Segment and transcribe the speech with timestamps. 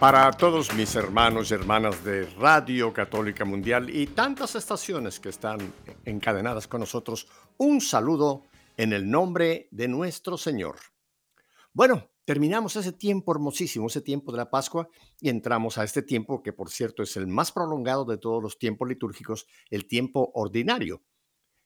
[0.00, 5.58] Para todos mis hermanos y hermanas de Radio Católica Mundial y tantas estaciones que están
[6.04, 7.26] encadenadas con nosotros,
[7.56, 8.42] un saludo
[8.76, 10.76] en el nombre de nuestro Señor.
[11.72, 14.88] Bueno, terminamos ese tiempo hermosísimo, ese tiempo de la Pascua,
[15.20, 18.58] y entramos a este tiempo que por cierto es el más prolongado de todos los
[18.58, 21.02] tiempos litúrgicos, el tiempo ordinario.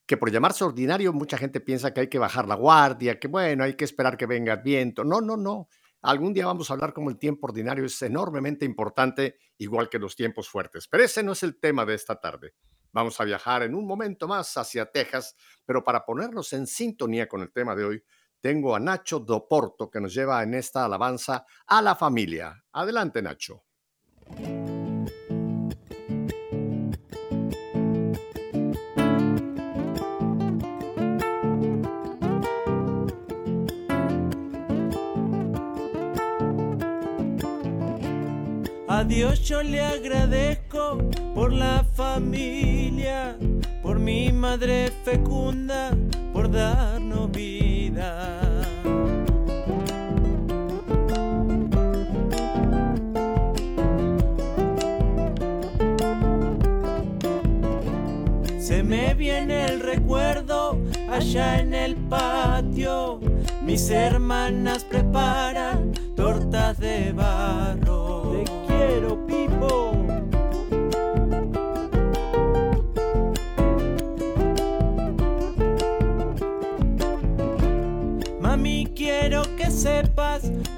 [0.05, 3.63] Que por llamarse ordinario mucha gente piensa que hay que bajar la guardia, que bueno,
[3.63, 5.03] hay que esperar que venga el viento.
[5.03, 5.67] No, no, no.
[6.01, 10.15] Algún día vamos a hablar cómo el tiempo ordinario es enormemente importante, igual que los
[10.15, 10.87] tiempos fuertes.
[10.87, 12.53] Pero ese no es el tema de esta tarde.
[12.91, 17.41] Vamos a viajar en un momento más hacia Texas, pero para ponernos en sintonía con
[17.41, 18.03] el tema de hoy,
[18.39, 22.63] tengo a Nacho Doporto que nos lleva en esta alabanza a la familia.
[22.71, 23.65] Adelante, Nacho.
[38.99, 40.97] A Dios yo le agradezco
[41.33, 43.37] por la familia,
[43.81, 45.91] por mi madre fecunda,
[46.33, 48.29] por darnos vida.
[58.59, 60.77] Se me viene el recuerdo
[61.09, 63.21] allá en el patio,
[63.63, 65.88] mis hermanas preparan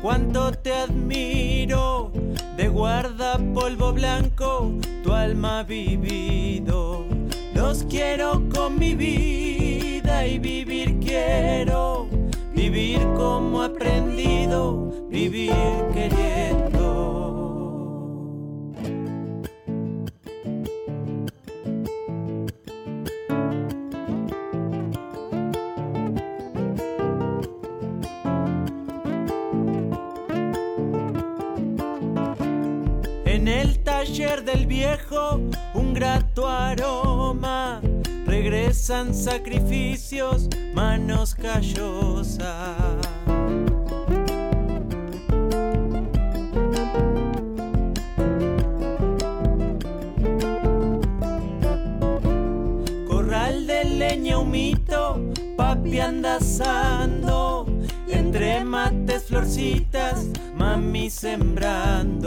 [0.01, 2.12] cuánto te admiro.
[2.57, 4.72] De guarda polvo blanco,
[5.03, 7.06] tu alma vivido.
[7.53, 12.07] Los quiero con mi vida y vivir quiero.
[12.53, 15.53] Vivir como aprendido, vivir
[15.94, 16.50] queriendo.
[38.91, 42.44] Regresan sacrificios, manos callosas.
[53.07, 55.22] Corral de leña humito,
[55.56, 57.66] papi anda asando.
[58.09, 62.20] Entre mates, florcitas, mami sembrando.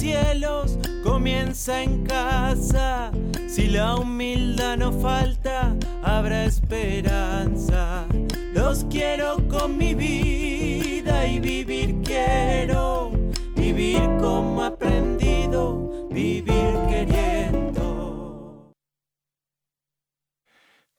[0.00, 3.12] Cielos comienza en casa.
[3.46, 8.06] Si la humildad no falta, habrá esperanza.
[8.54, 13.12] Los quiero con mi vida y vivir quiero.
[13.54, 18.72] Vivir como aprendido, vivir queriendo.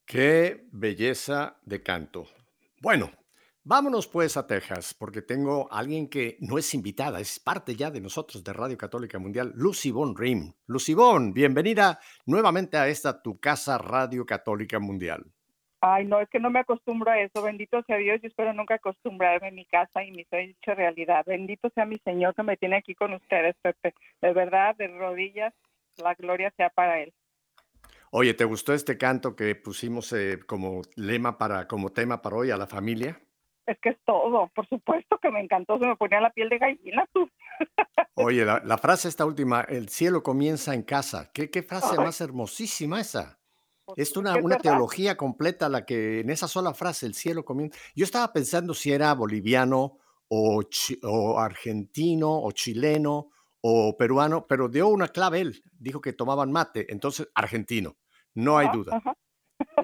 [0.06, 2.28] Qué belleza de canto.
[2.80, 3.12] Bueno,
[3.64, 7.92] vámonos pues a Texas, porque tengo a alguien que no es invitada, es parte ya
[7.92, 10.54] de nosotros de Radio Católica Mundial, Lucy Von Rim.
[10.68, 15.26] Lucy Von, bienvenida nuevamente a esta tu casa Radio Católica Mundial.
[15.84, 17.42] Ay, no, es que no me acostumbro a eso.
[17.42, 18.22] Bendito sea Dios.
[18.22, 21.26] Yo espero nunca acostumbrarme en mi casa y mi sueño hecho realidad.
[21.26, 23.96] Bendito sea mi Señor que me tiene aquí con ustedes, Pepe.
[24.22, 25.56] De verdad, de rodillas,
[25.98, 27.12] la gloria sea para Él.
[28.12, 32.52] Oye, ¿te gustó este canto que pusimos eh, como lema para, como tema para hoy
[32.52, 33.20] a la familia?
[33.66, 34.50] Es que es todo.
[34.56, 35.78] Por supuesto que me encantó.
[35.80, 37.30] Se me ponía la piel de gallina, tú.
[38.16, 41.32] Oye, la, la frase esta última, el cielo comienza en casa.
[41.34, 42.04] ¿Qué, qué frase Ay.
[42.04, 43.40] más hermosísima esa?
[43.96, 47.78] Es una, es una teología completa la que en esa sola frase, el cielo comienza.
[47.96, 49.98] Yo estaba pensando si era boliviano
[50.30, 53.32] o, chi- o argentino o chileno
[53.62, 55.62] o peruano, pero dio una clave él.
[55.78, 57.98] Dijo que tomaban mate, entonces argentino.
[58.34, 58.98] No hay Ajá, duda.
[58.98, 59.18] ajá.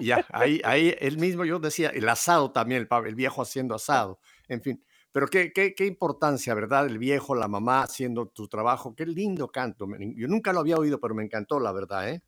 [0.00, 4.20] Ya, ahí, ahí él mismo yo decía, el asado también, el, el viejo haciendo asado,
[4.48, 4.84] en fin.
[5.10, 6.86] Pero qué, qué, qué importancia, ¿verdad?
[6.86, 8.94] El viejo, la mamá haciendo tu trabajo.
[8.94, 9.86] Qué lindo canto.
[10.14, 12.22] Yo nunca lo había oído, pero me encantó, la verdad, ¿eh?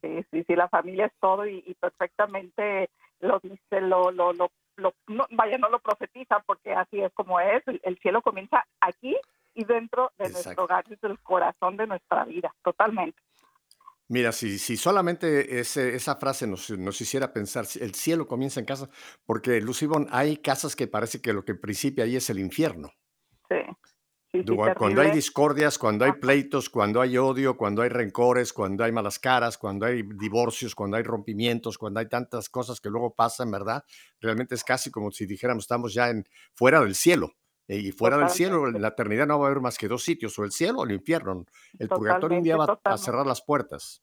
[0.00, 2.88] Sí, sí, sí, la familia es todo y, y perfectamente
[3.20, 7.40] lo dice, lo, lo, lo, lo no, vaya, no lo profetiza porque así es como
[7.40, 7.66] es.
[7.66, 9.16] El, el cielo comienza aquí
[9.54, 10.32] y dentro de Exacto.
[10.32, 13.20] nuestro hogar, es el corazón de nuestra vida, totalmente.
[14.08, 18.66] Mira, si, si solamente ese- esa frase nos, nos hiciera pensar, el cielo comienza en
[18.66, 18.88] casa,
[19.26, 22.92] porque Lucibón, hay casas que parece que lo que principia ahí es el infierno.
[23.48, 23.56] Sí,
[24.32, 28.52] sí, sí, Du- Cuando hay discordias, cuando hay pleitos, cuando hay odio, cuando hay rencores,
[28.52, 32.88] cuando hay malas caras, cuando hay divorcios, cuando hay rompimientos, cuando hay tantas cosas que
[32.88, 33.82] luego pasan, ¿verdad?
[34.20, 37.32] Realmente es casi como si dijéramos estamos ya en fuera del cielo.
[37.68, 38.80] Eh, Y fuera del cielo, en Totalmente.
[38.82, 40.92] la eternidad no va a haber más que dos sitios, o el cielo o el
[40.92, 41.44] infierno.
[41.78, 43.04] El purgatorio un día va Totalmente, a totalmente.
[43.04, 44.02] cerrar las puertas.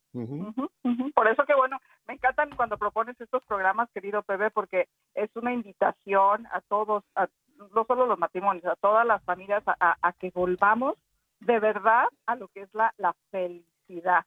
[1.13, 5.53] Por eso que bueno, me encantan cuando propones estos programas, querido Pepe, porque es una
[5.53, 7.27] invitación a todos, a,
[7.73, 10.95] no solo los matrimonios, a todas las familias, a, a- a que volvamos
[11.39, 14.23] de verdad a lo que es la, la felicidad,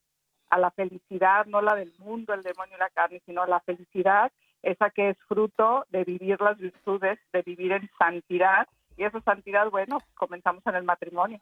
[0.50, 4.32] a la felicidad, no la del mundo, el demonio y la carne, sino la felicidad,
[4.62, 8.66] esa que es fruto de vivir las virtudes, de vivir en santidad,
[8.98, 11.40] y esa santidad, bueno, comenzamos en el matrimonio.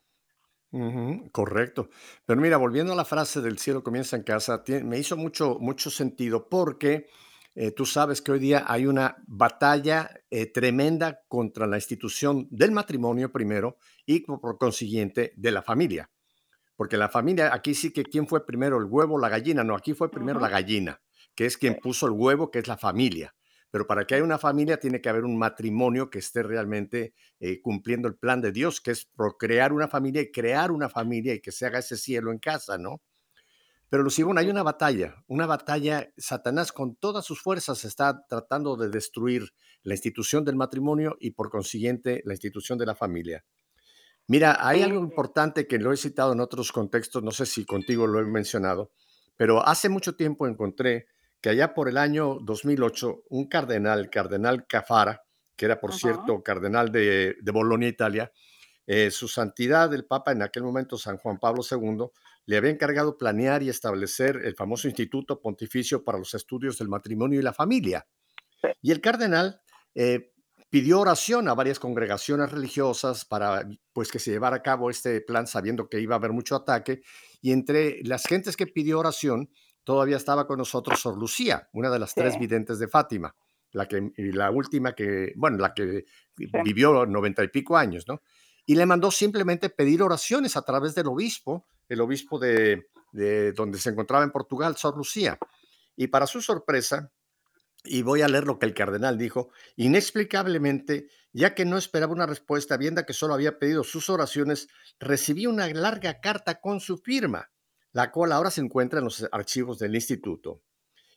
[1.33, 1.89] Correcto.
[2.27, 5.91] Pero mira, volviendo a la frase del cielo comienza en casa, me hizo mucho, mucho
[5.91, 7.09] sentido porque
[7.55, 12.73] eh, tú sabes que hoy día hay una batalla eh, tremenda contra la institución del
[12.73, 16.11] matrimonio primero y por, consiguiente de la familia.
[16.77, 19.65] Porque la familia, aquí sí que quién fue primero, el huevo o la gallina.
[19.65, 21.01] No, aquí fue primero la gallina,
[21.35, 23.35] que es quien puso el huevo, que es la familia.
[23.71, 27.61] Pero para que haya una familia tiene que haber un matrimonio que esté realmente eh,
[27.61, 31.41] cumpliendo el plan de Dios, que es procrear una familia y crear una familia y
[31.41, 33.03] que se haga ese cielo en casa, ¿no?
[33.89, 38.89] Pero Lucibón, hay una batalla, una batalla, Satanás con todas sus fuerzas está tratando de
[38.89, 39.53] destruir
[39.83, 43.45] la institución del matrimonio y por consiguiente la institución de la familia.
[44.27, 48.09] Mira, hay algo importante que lo he citado en otros contextos, no sé si contigo
[48.09, 48.91] lo he mencionado,
[49.37, 51.07] pero hace mucho tiempo encontré
[51.47, 55.23] que allá por el año 2008, un cardenal, cardenal Cafara,
[55.55, 58.33] que era por cierto cardenal de, de Bolonia, Italia,
[58.85, 62.07] eh, su santidad el Papa en aquel momento, San Juan Pablo II,
[62.47, 67.39] le había encargado planear y establecer el famoso Instituto Pontificio para los Estudios del Matrimonio
[67.39, 68.09] y la Familia.
[68.61, 68.67] Sí.
[68.83, 69.61] Y el cardenal
[69.95, 70.33] eh,
[70.69, 75.47] pidió oración a varias congregaciones religiosas para pues, que se llevara a cabo este plan
[75.47, 77.03] sabiendo que iba a haber mucho ataque.
[77.41, 79.49] Y entre las gentes que pidió oración,
[79.87, 82.17] todavía estaba con nosotros Sor Lucía, una de las Sí.
[82.21, 83.37] tres videntes de Fátima,
[83.71, 86.05] la, que, y la última que, bueno, la que
[86.37, 86.47] Sí.
[86.65, 88.21] vivió noventa y pico años, ¿no?
[88.67, 93.79] Y le mandó simplemente pedir oraciones a través del obispo, el obispo de, de donde
[93.79, 95.39] se encontraba en Portugal, Sor Lucía.
[95.95, 97.13] Y para su sorpresa,
[97.85, 102.27] y voy a leer lo que el cardenal dijo, inexplicablemente, ya que no esperaba una
[102.27, 104.67] respuesta, viendo que solo había pedido sus oraciones,
[104.99, 107.51] recibí una larga carta con su firma,
[107.97, 110.61] la cual ahora se encuentra en los archivos del instituto.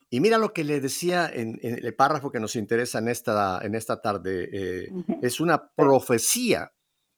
[0.10, 3.60] Y mira lo que le decía en, en el párrafo que nos interesa en esta,
[3.62, 4.50] en esta tarde.
[4.50, 4.90] eh,
[5.22, 6.72] es una profecía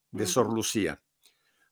[0.10, 0.26] de.
[0.26, 1.00] Sor Lucía.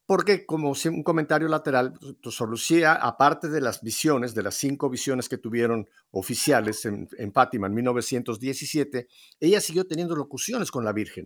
[0.05, 4.87] Porque, como un comentario lateral, pues, Sor Lucía, aparte de las visiones, de las cinco
[4.87, 9.07] visiones que tuvieron oficiales en, en Fátima en 1917,
[9.39, 11.25] ella siguió teniendo locuciones con la Virgen.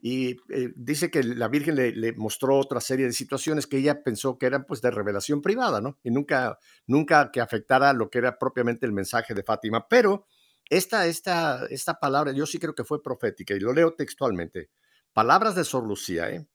[0.00, 4.02] Y eh, dice que la Virgen le, le mostró otra serie de situaciones que ella
[4.04, 5.98] pensó que eran pues de revelación privada, ¿no?
[6.04, 9.88] Y nunca, nunca que afectara lo que era propiamente el mensaje de Fátima.
[9.88, 10.26] Pero
[10.70, 14.70] esta, esta, esta palabra yo sí creo que fue profética y lo leo textualmente.
[15.12, 16.46] Palabras de Sor Lucía, ¿eh?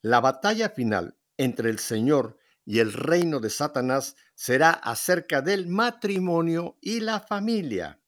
[0.00, 6.76] La batalla final entre el Señor y el reino de Satanás será acerca del matrimonio
[6.80, 8.00] y la familia.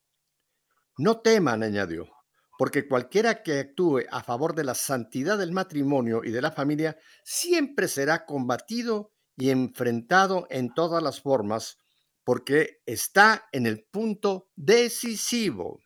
[0.96, 2.08] No teman, añadió,
[2.58, 6.96] porque cualquiera que actúe a favor de la santidad del matrimonio y de la familia
[7.24, 11.78] siempre será combatido y enfrentado en todas las formas,
[12.22, 15.80] porque está en el punto decisivo.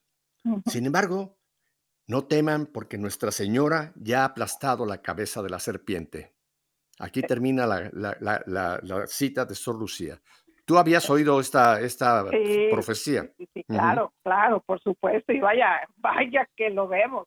[0.66, 1.38] Sin embargo,
[2.06, 6.34] no teman porque Nuestra Señora ya ha aplastado la cabeza de la serpiente.
[6.98, 10.20] Aquí termina la, la- la- la- la cita de Sor Lucía.
[10.68, 13.22] ¿Tú habías oído esta, esta Sí, profecía?
[13.54, 15.32] Sí, claro, claro, por supuesto.
[15.32, 17.26] Y vaya, vaya que lo vemos.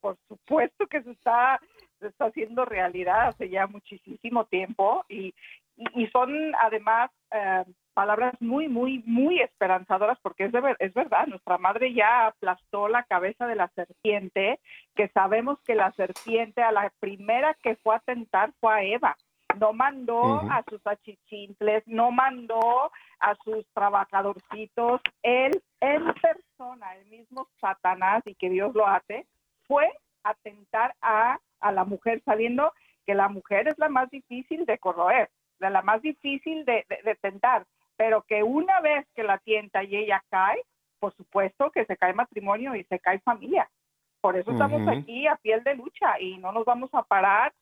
[0.00, 1.60] Por supuesto que se está,
[2.00, 5.32] se está haciendo realidad hace ya muchísimo tiempo y,
[5.76, 10.92] y, y son además eh, palabras muy, muy, muy esperanzadoras porque es, de ver- es
[10.94, 14.58] verdad, nuestra madre ya aplastó la cabeza de la serpiente,
[14.96, 19.16] que sabemos que la serpiente a la primera que fue a tentar fue a Eva.
[19.58, 23.66] No mandó a sus achichintles, no mandó a sus
[24.20, 29.26] trabajadorcitos, él en persona, el mismo Satanás y que Dios lo hace,
[29.66, 29.90] fue
[30.24, 32.72] a tentar a, a la mujer sabiendo
[33.06, 37.00] que la mujer es la más difícil de corroer, de la más difícil de, de-
[37.02, 37.64] de tentar,
[37.96, 40.62] pero que una vez que la tienta y ella cae,
[40.98, 43.68] por supuesto que se cae matrimonio y se cae familia.
[44.20, 47.54] Por eso estamos aquí a piel de lucha y no nos vamos a parar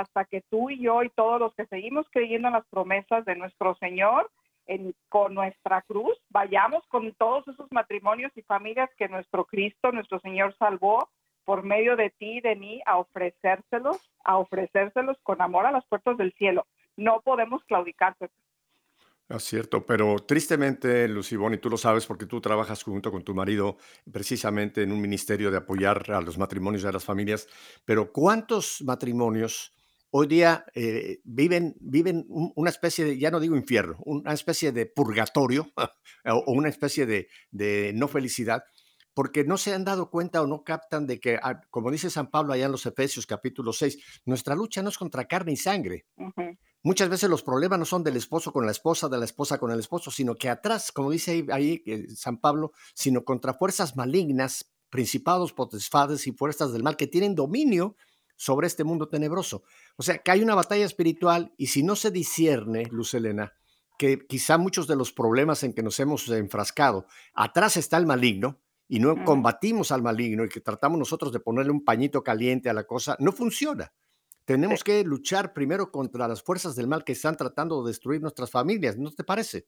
[0.00, 3.36] hasta que tú y yo y todos los que seguimos creyendo en las promesas de
[3.36, 4.30] nuestro Señor,
[4.66, 10.18] en- con nuestra cruz, vayamos con todos esos matrimonios y familias que nuestro Cristo, nuestro
[10.20, 11.08] Señor salvó
[11.44, 15.84] por medio de ti y de mí a ofrecérselos, a ofrecérselos con amor a las
[15.86, 16.66] puertas del cielo.
[16.96, 18.16] No podemos claudicar.
[19.28, 23.34] Es cierto, pero tristemente, Lucibón, y tú lo sabes porque tú trabajas junto con tu
[23.34, 23.78] marido
[24.12, 27.48] precisamente en un ministerio de apoyar a los matrimonios y a las familias,
[27.84, 29.72] pero ¿cuántos matrimonios
[30.16, 34.70] hoy día eh, viven, viven un- una especie de, ya no digo infierno, una especie
[34.70, 35.72] de purgatorio
[36.46, 38.62] o una especie de, de no felicidad?
[39.12, 42.30] Porque no se han dado cuenta o no captan de que, ah, como dice San
[42.30, 46.06] Pablo allá en los Efesios capítulo 6, nuestra lucha no es contra carne y sangre.
[46.84, 49.70] Muchas veces los problemas no son del esposo con la esposa, de la esposa con
[49.72, 53.96] el esposo, sino que atrás, como dice ahí, ahí, eh, San Pablo, sino contra fuerzas
[53.96, 57.96] malignas, principados, potestades y fuerzas del mal que tienen dominio
[58.36, 59.62] sobre este mundo tenebroso.
[59.96, 63.52] O sea, que hay una batalla espiritual y si no se discierne, Luz Elena,
[63.98, 68.60] que quizá muchos de los problemas en que nos hemos enfrascado, atrás está el maligno
[68.88, 72.74] y no combatimos al maligno y que tratamos nosotros de ponerle un pañito caliente a
[72.74, 73.92] la cosa, no funciona.
[74.44, 78.50] Tenemos que luchar primero contra las fuerzas del mal que están tratando de destruir nuestras
[78.50, 79.66] familias, ¿no te parece?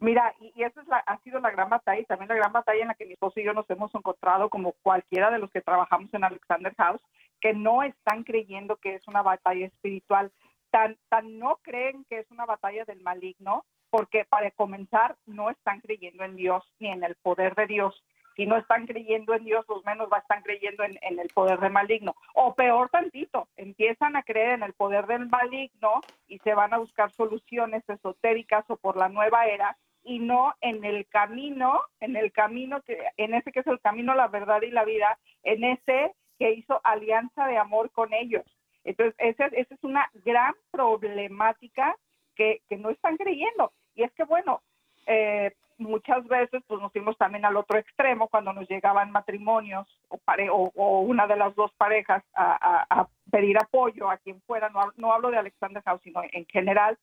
[0.00, 2.52] Mira, y, y esa es la, ha sido la gran batalla y también la gran
[2.52, 5.50] batalla en la que mi esposo y yo nos hemos encontrado como cualquiera de los
[5.50, 7.02] que trabajamos en Alexander House,
[7.40, 10.32] que no están creyendo que es una batalla espiritual,
[10.70, 15.80] tan, tan no creen que es una batalla del maligno, porque para comenzar no están
[15.80, 18.04] creyendo en Dios ni en el poder de Dios.
[18.36, 21.72] Si no están creyendo en Dios, los menos estar creyendo en, en el poder del
[21.72, 22.14] maligno.
[22.34, 26.78] O peor tantito, empiezan a creer en el poder del maligno y se van a
[26.78, 32.32] buscar soluciones esotéricas o por la nueva era y no en el camino, en el
[32.32, 36.14] camino que, en ese que es el camino, la verdad y la vida, en ese
[36.40, 38.44] que hizo alianza de amor con ellos.
[38.82, 41.94] Entonces, esa, esa es una gran problemática
[42.34, 43.72] que, que no están creyendo.
[43.94, 44.62] Y es que, bueno,
[45.06, 50.16] eh, muchas veces pues nos fuimos también al otro extremo cuando nos llegaban matrimonios o,
[50.16, 50.70] pare o,
[51.00, 55.36] una de las dos parejas a, pedir apoyo a quien fuera, no, no hablo de
[55.36, 56.98] Alexander House, sino en general,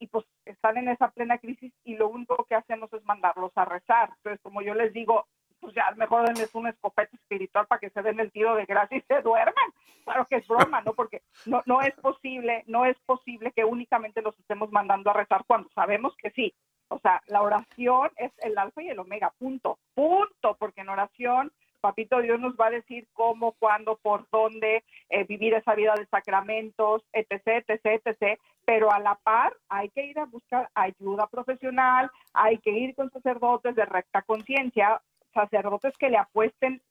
[0.00, 3.64] y pues están en esa plena crisis y lo único que hacemos es mandarlos a
[3.64, 4.10] rezar.
[4.16, 5.26] Entonces, como yo les digo,
[5.60, 8.98] pues ya mejor denles una escopeta espiritual para que se den el tiro de gracia
[8.98, 9.70] y se duerman.
[10.04, 10.94] Claro que es broma, ¿no?
[10.94, 15.44] Porque no, no es posible, no es posible que únicamente los estemos mandando a rezar
[15.46, 16.54] cuando sabemos que sí.
[16.88, 21.52] O sea, la oración es el alfa y el omega, punto, punto, porque en oración
[21.80, 26.06] Papito Dios nos va a decir cómo, cuándo, por dónde eh, vivir esa vida de
[26.06, 32.10] sacramentos, etc., etc., etc., pero a la par hay que ir a buscar ayuda profesional,
[32.34, 35.00] hay que ir con sacerdotes de recta conciencia,
[35.38, 36.82] sacerdotes que le apuesten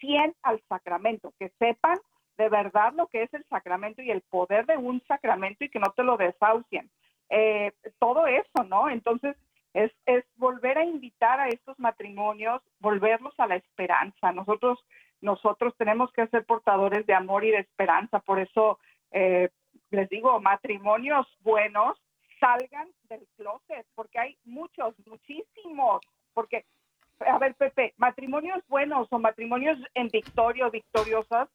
[0.00, 1.98] 100 al sacramento, que sepan
[2.38, 5.78] de verdad lo que es el sacramento y el poder de un sacramento y que
[5.78, 6.90] no te lo desahucien.
[7.30, 8.88] Eh, todo eso, ¿no?
[8.88, 9.36] Entonces,
[9.74, 9.92] es,
[10.36, 14.32] volver a invitar a estos matrimonios, volverlos a la esperanza.
[14.32, 14.78] Nosotros,
[15.20, 18.20] nosotros tenemos que ser portadores de amor y de esperanza.
[18.20, 18.78] Por eso
[19.10, 19.50] eh,
[19.90, 21.98] les digo, matrimonios buenos
[22.40, 26.00] salgan del closet, porque hay muchos, muchísimos.
[26.34, 26.64] Porque,
[27.20, 31.48] a ver, Pepe, matrimonios buenos o matrimonios en victoria o victoriosas,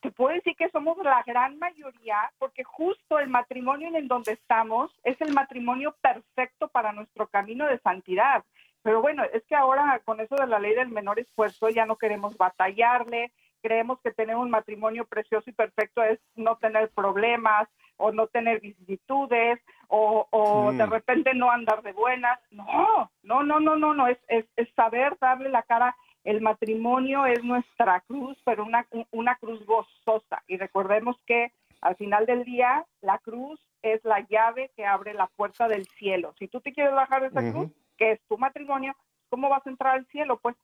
[0.00, 4.90] te puedo decir que somos la gran mayoría, porque justo el matrimonio en donde estamos
[5.04, 8.44] es el matrimonio perfecto para nuestro camino de santidad.
[8.82, 11.96] Pero bueno, es que ahora con eso de la ley del menor esfuerzo ya no
[11.96, 13.30] queremos batallarle,
[13.60, 18.60] creemos que tener un matrimonio precioso y perfecto es no tener problemas o no tener
[18.60, 19.60] vicisitudes
[19.90, 20.76] o, o mm.
[20.78, 22.38] de repente no andar de buenas.
[22.50, 25.94] No, no, no, no, no, no, es, es, es saber darle la cara
[26.24, 30.42] el matrimonio es nuestra cruz, pero una, una cruz gozosa.
[30.46, 35.28] Y recordemos que al final del día, la cruz es la llave que abre la
[35.28, 36.34] puerta del cielo.
[36.38, 37.52] Si tú te quieres bajar de esa uh -huh.
[37.52, 38.94] cruz, que es tu matrimonio,
[39.30, 40.38] ¿cómo vas a entrar al cielo?
[40.38, 40.56] Pues.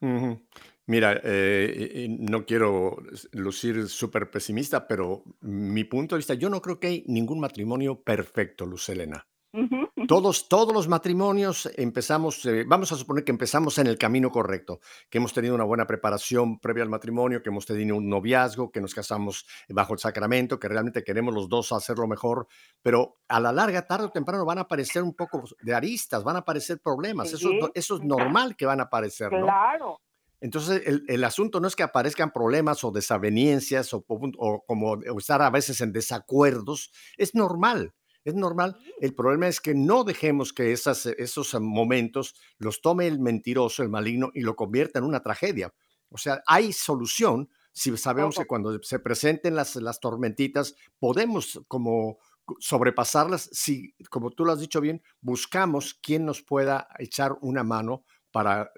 [0.00, 0.40] Uh -huh.
[0.88, 2.96] Mira, eh, no quiero
[3.32, 8.02] lucir súper pesimista, pero mi punto de vista, yo no creo que hay ningún matrimonio
[8.02, 9.26] perfecto, Luz Elena.
[9.52, 10.06] Uh -huh.
[10.06, 14.80] Todos, todos los matrimonios empezamos, eh, vamos a suponer que empezamos en el camino correcto,
[15.10, 18.80] que hemos tenido una buena preparación previa al matrimonio, que hemos tenido un noviazgo, que
[18.80, 22.46] nos casamos bajo el sacramento, que realmente queremos los dos hacerlo mejor,
[22.80, 26.36] pero a la larga, tarde o temprano, van a aparecer un poco de aristas, van
[26.36, 30.00] a aparecer problemas, sí, eso, eso, es normal que van a aparecer, ¿no?
[30.40, 35.18] Entonces, el, el, asunto no es que aparezcan problemas o desavenencias o, o como o
[35.18, 37.94] estar a veces en desacuerdos, es normal.
[38.24, 38.76] es normal.
[39.00, 43.88] El problema es que no dejemos que esas, esos momentos los tome el mentiroso, el
[43.88, 45.74] maligno, y lo convierta en una tragedia.
[46.10, 52.18] O sea, hay solución si sabemos que cuando se presenten las, las tormentitas, podemos como
[52.58, 58.04] sobrepasarlas si, como tú lo has dicho bien, buscamos quien nos pueda echar una mano
[58.30, 58.72] para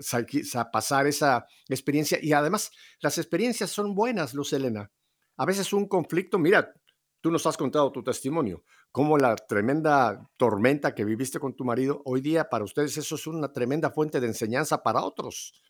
[0.73, 2.19] pasar esa experiencia.
[2.21, 4.91] Y además, las experiencias son buenas, Luz Elena.
[5.37, 6.73] A veces un conflicto, mira,
[7.21, 12.03] tú nos has contado tu testimonio, cómo la tremenda tormenta que viviste con tu marido,
[12.05, 15.63] hoy día para ustedes eso es una tremenda fuente de enseñanza para otros.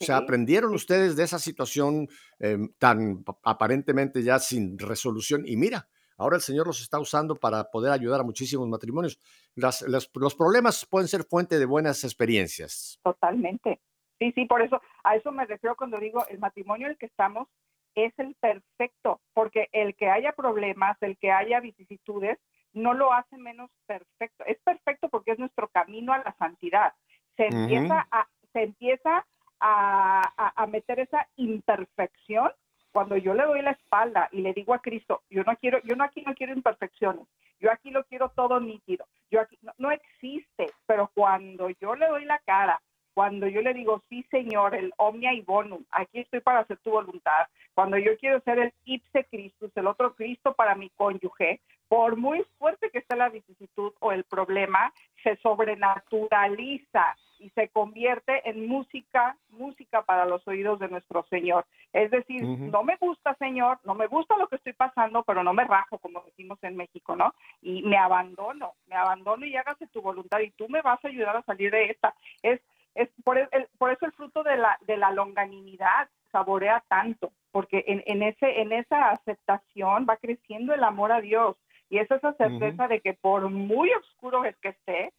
[0.00, 5.88] O sea, aprendieron ustedes de esa situación em, tan aparentemente ya sin resolución y mira,
[6.16, 9.18] ahora el Señor los está usando para poder ayudar a muchísimos matrimonios.
[9.58, 12.98] Los problemas pueden ser fuente de buenas experiencias.
[13.02, 13.80] Totalmente.
[14.18, 17.06] Sí, sí, por eso, a eso me refiero cuando digo el matrimonio en el que
[17.06, 17.48] estamos
[17.94, 22.38] es el perfecto, porque el que haya problemas, el que haya vicisitudes,
[22.72, 24.44] no lo hace menos perfecto.
[24.46, 26.92] Es perfecto porque es nuestro camino a la santidad.
[27.36, 29.26] Se empieza a, se empieza
[29.60, 32.50] a, meter esa imperfección
[32.98, 35.94] cuando yo le doy la espalda y le digo a Cristo, yo no quiero, yo
[35.94, 37.28] no aquí no quiero imperfecciones,
[37.60, 42.24] yo aquí lo quiero todo nítido, yo aquí no, existe, pero cuando yo le doy
[42.24, 42.82] la cara,
[43.14, 46.90] cuando yo le digo, sí Señor, el omnia y bonum, aquí estoy para hacer tu
[46.90, 52.16] voluntad, cuando yo quiero ser el ipse Christus, el otro Cristo para mi cónyuge, por
[52.16, 54.92] muy fuerte que sea la vicisitud o el problema,
[55.22, 61.66] se sobrenaturaliza y se convierte en música, música para los oídos de nuestro Señor.
[61.92, 65.52] Es decir, no me gusta, Señor, no me gusta lo que estoy pasando, pero no
[65.52, 67.34] me rajo, como decimos en México, ¿no?
[67.62, 71.36] Y me abandono, me abandono y hágase tu voluntad y tú me vas a ayudar
[71.36, 72.14] a salir de esta.
[72.42, 72.60] Es,
[72.94, 77.84] es por, el, por eso el fruto de la, de la longanimidad saborea tanto, porque
[77.86, 81.56] en, en, ese, en esa aceptación va creciendo el amor a Dios.
[81.90, 85.12] Y es esa certeza de que por muy oscuro es que esté,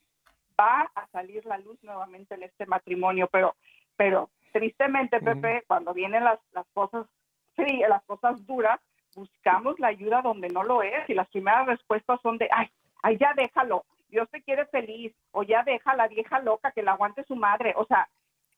[0.60, 3.56] va a salir la luz nuevamente en este matrimonio, pero,
[3.96, 7.08] pero tristemente, Pepe, cuando vienen las, las cosas
[7.56, 8.80] frías, las cosas duras,
[9.16, 11.10] buscamos la ayuda donde no lo es.
[11.10, 12.70] Y las primeras respuestas son de, ay,
[13.02, 16.94] ay, ya déjalo, Dios te quiere feliz, o ya deja la vieja loca que la
[16.94, 18.10] aguante su madre, o sea,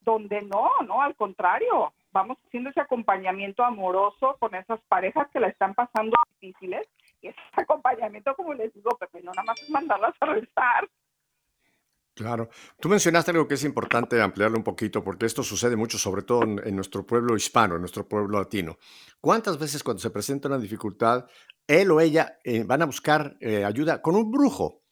[0.02, 5.48] donde no, no, al contrario, vamos haciendo ese acompañamiento amoroso con esas parejas que la
[5.48, 6.88] están pasando difíciles,
[7.30, 10.90] ese acompañamiento, como les digo, Pepe, no nada más es mandarlas a rezar,
[12.14, 12.50] Claro.
[12.80, 16.44] Tú mencionaste algo que es importante ampliarlo un poquito, porque esto sucede mucho, sobre todo
[16.44, 18.78] en, nuestro pueblo hispano, en nuestro pueblo latino.
[19.22, 21.26] ¿Cuántas veces cuando se presenta una dificultad,
[21.68, 24.84] él o ella eh, van a buscar eh, ayuda con un brujo?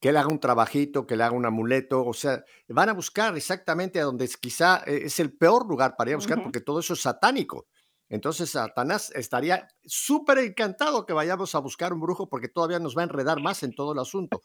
[0.00, 3.34] Que le haga un trabajito, que le haga un amuleto, o sea, van a buscar
[3.36, 6.60] exactamente a donde es, quizá eh, es el peor lugar para ir a buscar, porque
[6.60, 7.68] todo eso es satánico.
[8.08, 13.02] Entonces Satanás estaría súper encantado que vayamos a buscar un brujo porque todavía nos va
[13.02, 14.42] a enredar más en todo el asunto.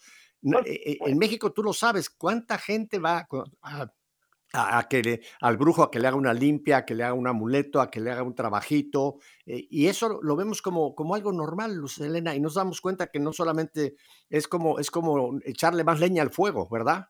[0.65, 3.28] Eh, eh, en México tú lo sabes, ¿cuánta gente va
[3.62, 7.28] a, que al brujo a que le haga una limpia, a que le haga un
[7.28, 9.17] amuleto, a que le haga un trabajito?
[9.45, 13.08] Eh, y eso lo vemos como, como algo normal, Luz Elena, y nos damos cuenta
[13.08, 13.95] que no solamente
[14.30, 17.10] es como, es como echarle más leña al fuego, ¿verdad?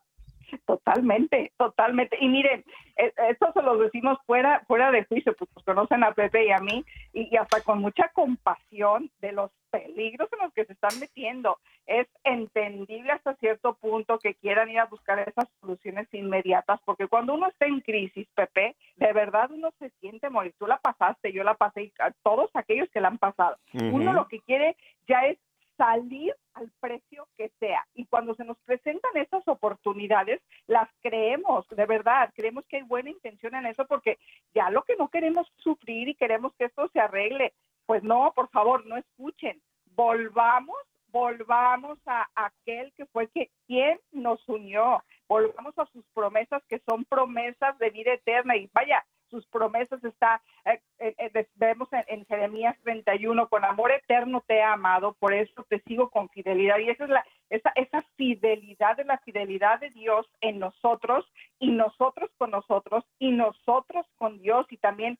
[0.66, 2.16] Totalmente, totalmente.
[2.20, 2.64] Y miren,
[2.96, 6.50] e, esto se lo decimos fuera, fuera de juicio, pues, pues conocen a Pepe y
[6.50, 10.98] a mí, y, hasta con mucha compasión de los peligros en los que se están
[10.98, 11.58] metiendo.
[11.86, 17.34] Es entendible hasta cierto punto que quieran ir a buscar esas soluciones inmediatas, porque cuando
[17.34, 20.54] uno está en crisis, Pepe, de verdad uno se siente morir.
[20.58, 23.56] Tú la pasaste, yo la pasé, y a todos aquellos que la han pasado.
[23.72, 25.38] Uno lo que quiere ya es
[25.80, 27.86] salir al precio que sea.
[27.94, 33.08] Y cuando se nos presentan estas oportunidades, las creemos, de verdad, creemos que hay buena
[33.08, 34.18] intención en eso porque
[34.54, 37.54] ya lo que no queremos sufrir y queremos que esto se arregle,
[37.86, 39.58] pues no, por favor, no escuchen.
[39.96, 40.76] Volvamos,
[41.08, 47.06] volvamos a aquel que fue que, quien nos unió, volvamos a sus promesas que son
[47.06, 48.54] promesas de vida eterna.
[48.54, 50.42] Y vaya, sus promesas está,
[51.54, 56.28] vemos en, Jeremías 31, con amor eterno te he amado, por eso te sigo con
[56.28, 56.78] fidelidad.
[56.78, 61.70] Y esa es la, esa, esa fidelidad de la fidelidad de Dios en nosotros y
[61.70, 65.18] nosotros con nosotros y nosotros con Dios y también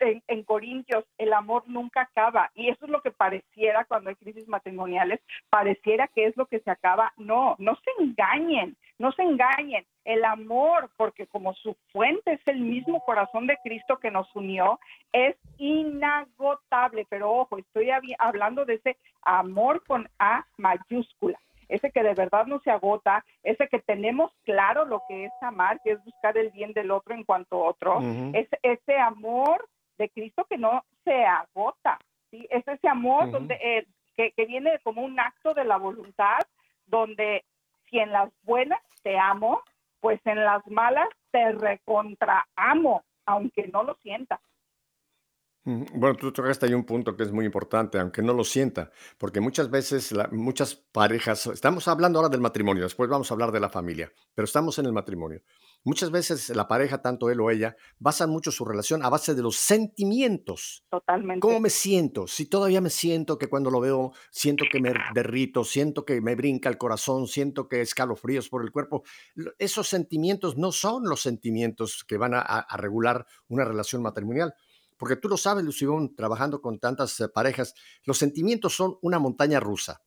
[0.00, 2.50] en, en, Corintios, el amor nunca acaba.
[2.54, 5.20] Y eso es lo que pareciera cuando hay crisis matrimoniales,
[5.50, 7.12] pareciera que es lo que se acaba.
[7.16, 9.84] No, no se engañen, no se engañen.
[10.04, 14.80] El amor, porque como su fuente es el mismo corazón de Cristo que nos unió,
[15.12, 17.06] es inagotable.
[17.08, 22.60] Pero ojo, estoy hablando de ese amor con A mayúscula ese que de verdad no
[22.60, 26.74] se agota, ese que tenemos claro lo que es amar, que es buscar el bien
[26.74, 28.00] del otro en cuanto a otro,
[28.34, 31.98] es ese amor de Cristo que no se agota,
[32.30, 32.46] ¿sí?
[32.50, 36.40] es ese amor donde, eh, que, que, viene como un acto de la voluntad
[36.86, 37.42] donde
[37.88, 39.62] si en las buenas te amo,
[40.00, 44.40] pues en las malas te recontra amo, aunque no lo sienta.
[45.64, 49.40] Bueno, tú tocaste ahí un punto que es muy importante, aunque no lo sienta, porque
[49.40, 53.68] muchas veces, muchas parejas, estamos hablando ahora del matrimonio, después vamos a hablar de la
[53.68, 55.40] familia, pero estamos en el matrimonio.
[55.84, 59.42] Muchas veces la pareja, tanto él o ella, basan mucho su relación a base de
[59.42, 60.84] los sentimientos.
[60.90, 61.40] Totalmente.
[61.40, 62.26] ¿Cómo me siento?
[62.26, 66.34] Si todavía me siento que cuando lo veo, siento que me derrito, siento que me
[66.34, 69.04] brinca el corazón, siento que escalofríos por el cuerpo.
[69.58, 74.54] Esos sentimientos no son los sentimientos que van a regular una relación matrimonial
[75.02, 79.58] porque tú lo sabes, Lucibón, trabajando con tantas eh, parejas, los sentimientos son una montaña
[79.58, 80.00] rusa.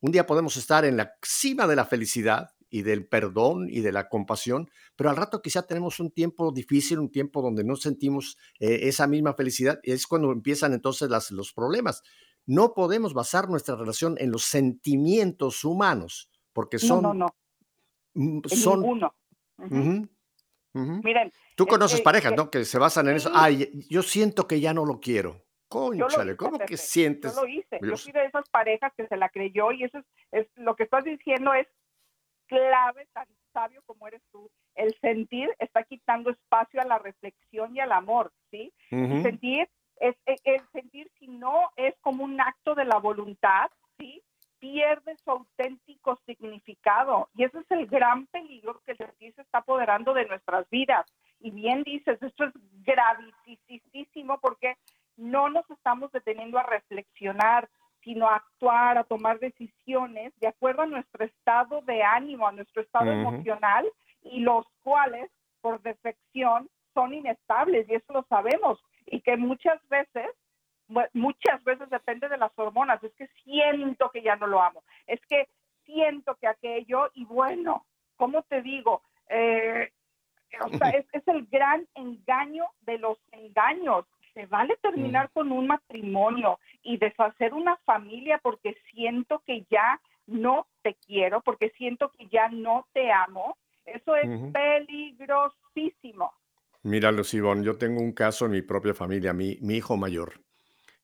[0.00, 3.90] Un día podemos estar en la cima de la felicidad y del perdón y de
[3.90, 8.36] la compasión, pero al rato quizá tenemos un tiempo difícil, un tiempo donde no sentimos
[8.60, 12.02] eh, esa misma felicidad, y es cuando empiezan entonces las, los problemas.
[12.44, 17.02] No podemos basar nuestra relación en los sentimientos humanos, porque son...
[17.02, 17.34] No, no,
[18.14, 18.42] no.
[18.50, 19.10] Son,
[20.74, 21.02] ninguno.
[21.02, 22.50] Miren, Tú conoces parejas, ¿no?
[22.50, 23.30] Que se basan en eso.
[23.32, 25.44] Ay, yo siento que ya no lo quiero.
[25.68, 27.34] Conchale, ¿cómo que sientes?
[27.34, 27.78] Yo lo hice.
[27.82, 29.98] Yo fui de esas parejas que se la creyó y eso
[30.30, 31.66] es, lo que estás diciendo es
[32.46, 34.50] clave, tan sabio como eres tú.
[34.74, 38.72] El sentir está quitando espacio a la reflexión y al amor, ¿sí?
[38.90, 43.70] El sentir es e, el sentir si no es como un acto de la voluntad,
[43.98, 44.22] ¿sí?
[44.64, 47.28] Pierde su auténtico significado.
[47.34, 51.04] Y ese es el gran peligro que el se está apoderando de nuestras vidas.
[51.38, 54.78] Y bien dices, esto es gravísimo porque
[55.18, 57.68] no nos estamos deteniendo a reflexionar,
[58.02, 62.80] sino a actuar, a tomar decisiones de acuerdo a nuestro estado de ánimo, a nuestro
[62.80, 63.86] estado emocional,
[64.22, 70.26] y los cuales, por defección, son inestables, y eso lo sabemos, y que muchas veces
[71.12, 75.20] muchas veces depende de las hormonas, es que siento que ya no lo amo, es
[75.26, 75.48] que
[75.84, 77.84] siento que aquello, y bueno,
[78.16, 79.02] ¿cómo te digo?
[79.28, 79.90] Eh,
[80.64, 84.06] o sea, es, es, el gran engaño de los engaños.
[84.34, 90.66] Se vale terminar con un matrimonio y deshacer una familia porque siento que ya no
[90.82, 93.56] te quiero, porque siento que ya no te amo.
[93.84, 96.32] Eso es peligrosísimo.
[96.82, 100.43] Mira, Lucibón, yo tengo un caso en mi propia familia, mi, mi hijo mayor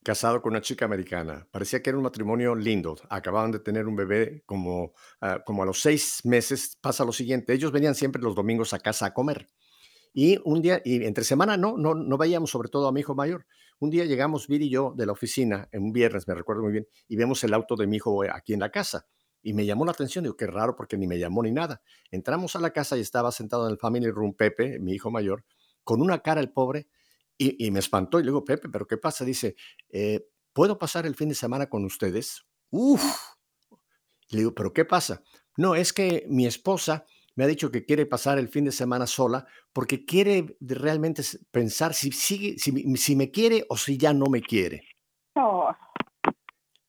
[0.02, 1.46] casado con una chica americana.
[1.50, 2.96] Parecía que era un matrimonio lindo.
[3.08, 6.76] Acababan de tener un bebé como, ah, como a los seis meses.
[6.80, 9.48] Pasa lo siguiente, ellos venían siempre los domingos a casa a comer.
[10.12, 13.14] Y un día, y entre semana no, no, no veíamos sobre todo a mi hijo
[13.14, 13.46] mayor.
[13.78, 16.72] Un día llegamos, Vir y yo, de la oficina, en un viernes, me recuerdo muy
[16.72, 19.06] bien, y vemos el auto de mi hijo eh, aquí en la casa.
[19.42, 21.80] Y me llamó la atención, digo, qué raro, porque ni me llamó ni nada.
[22.10, 25.44] Entramos a la casa y estaba sentado en el family room Pepe, mi hijo mayor,
[25.82, 26.88] con una cara el pobre,
[27.40, 29.24] y, me espantó y le digo, Pepe, ¿pero qué pasa?
[29.24, 29.56] Dice,
[29.88, 32.44] eh, ¿puedo pasar el fin de semana con ustedes?
[32.68, 33.02] Uf.
[34.28, 35.22] Le digo, ¿pero qué pasa?
[35.56, 39.06] No, es que mi esposa me ha dicho que quiere pasar el fin de semana
[39.06, 44.26] sola porque quiere realmente pensar si, sigue, si, si me quiere o si ya no
[44.26, 44.82] me quiere.
[45.34, 45.74] Oh.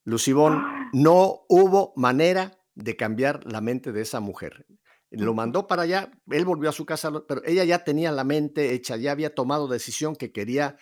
[0.04, 0.62] Lucibón,
[0.92, 4.66] no hubo manera de cambiar la mente de esa mujer
[5.12, 8.74] lo mandó para allá, él volvió a su casa, pero ella ya tenía la mente
[8.74, 10.78] hecha, ya había tomado decisión que quería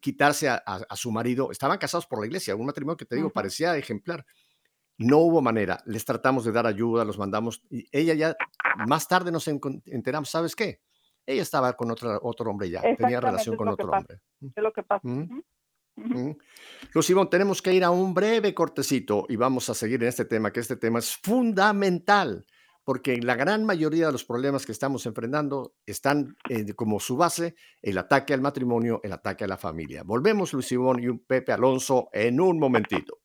[0.00, 1.50] quitarse a, su marido.
[1.50, 4.24] Estaban casados por la iglesia, un matrimonio que te digo parecía ejemplar.
[4.98, 7.62] No hubo manera, les tratamos de dar ayuda, los mandamos.
[7.70, 8.36] Y ella ya,
[8.86, 10.80] más tarde nos enteramos, ¿sabes qué?
[11.26, 14.20] Ella estaba con otro, otro hombre ya, tenía relación con otro hombre.
[14.40, 15.06] Es lo que pasa.
[16.94, 20.52] Lucibón, tenemos que ir a un breve cortecito y vamos a seguir en este tema,
[20.52, 22.46] que este tema es fundamental
[22.84, 26.36] porque la gran mayoría de los problemas que estamos enfrentando están
[26.76, 30.02] como su base el ataque al matrimonio, el ataque a la familia.
[30.02, 33.18] Volvemos, Luis Ivón y un Pepe Alonso, en un momentito.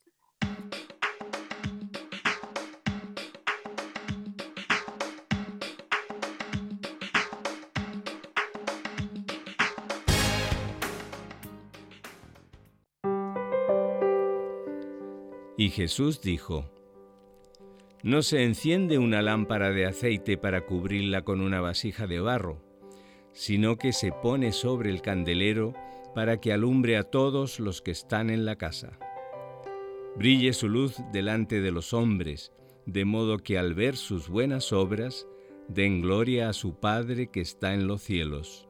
[15.59, 16.76] Y Jesús dijo,
[18.07, 22.63] no se enciende una lámpara de aceite para cubrirla con una vasija de barro,
[23.33, 25.73] sino que se pone sobre el candelero
[26.15, 28.97] para que alumbre a todos los que están en la casa.
[30.15, 32.53] Brille su luz delante de los hombres,
[32.85, 35.27] de modo que al ver sus buenas obras,
[35.67, 38.66] den gloria a su Padre que está en los cielos.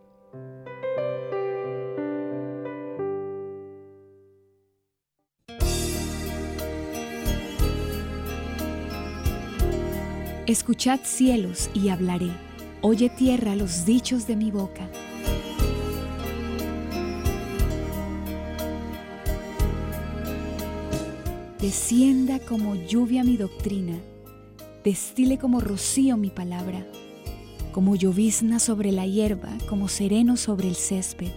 [10.47, 12.31] Escuchad cielos y hablaré,
[12.79, 14.89] oye tierra los dichos de mi boca.
[21.59, 23.99] Descienda como lluvia mi doctrina,
[24.85, 26.87] destile como rocío mi palabra,
[27.73, 31.33] como llovizna sobre la hierba, como sereno sobre el césped.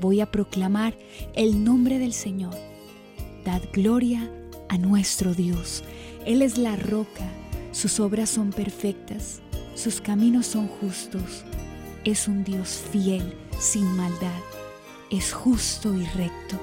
[0.00, 0.94] Voy a proclamar
[1.34, 2.54] el nombre del Señor.
[3.44, 4.32] Dad gloria
[4.70, 5.84] a nuestro Dios.
[6.24, 7.28] Él es la roca,
[7.72, 9.40] sus obras son perfectas,
[9.74, 11.44] sus caminos son justos.
[12.04, 14.40] Es un Dios fiel, sin maldad,
[15.10, 16.58] es justo y recto.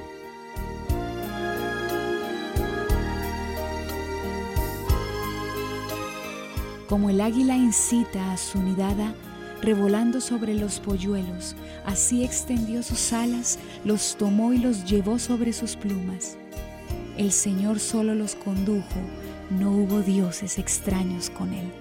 [6.89, 9.13] Como el águila incita a su nidada,
[9.61, 15.75] revolando sobre los polluelos, así extendió sus alas, los tomó y los llevó sobre sus
[15.75, 16.37] plumas.
[17.17, 18.99] El Señor solo los condujo,
[19.49, 21.71] no hubo dioses extraños con él.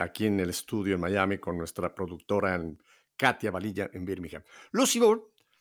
[0.00, 2.60] Aquí en el estudio en Miami con nuestra productora
[3.16, 4.42] Katia Valilla en Birmingham.
[4.70, 5.00] Lucy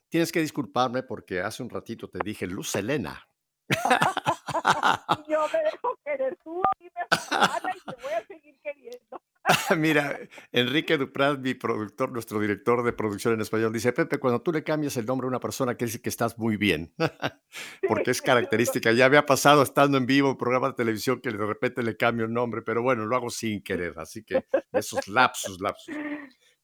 [0.10, 3.28] tienes que disculparme porque hace un ratito te dije Luz Elena.
[5.28, 6.92] Yo me dejo querer tú y me
[7.76, 9.22] y te voy a seguir queriendo.
[9.78, 10.20] Mira,
[10.52, 14.64] Enrique Duprat, mi productor, nuestro director de producción en español, dice, Pepe, cuando tú le
[14.64, 16.94] cambias el nombre a una persona, que dice que estás muy bien,
[17.88, 18.92] porque es característica.
[18.92, 21.96] Ya me ha pasado estando en vivo en programa de televisión que de repente le
[21.96, 25.96] cambio el nombre, pero bueno, lo hago sin querer, así que esos lapsus, lapsus.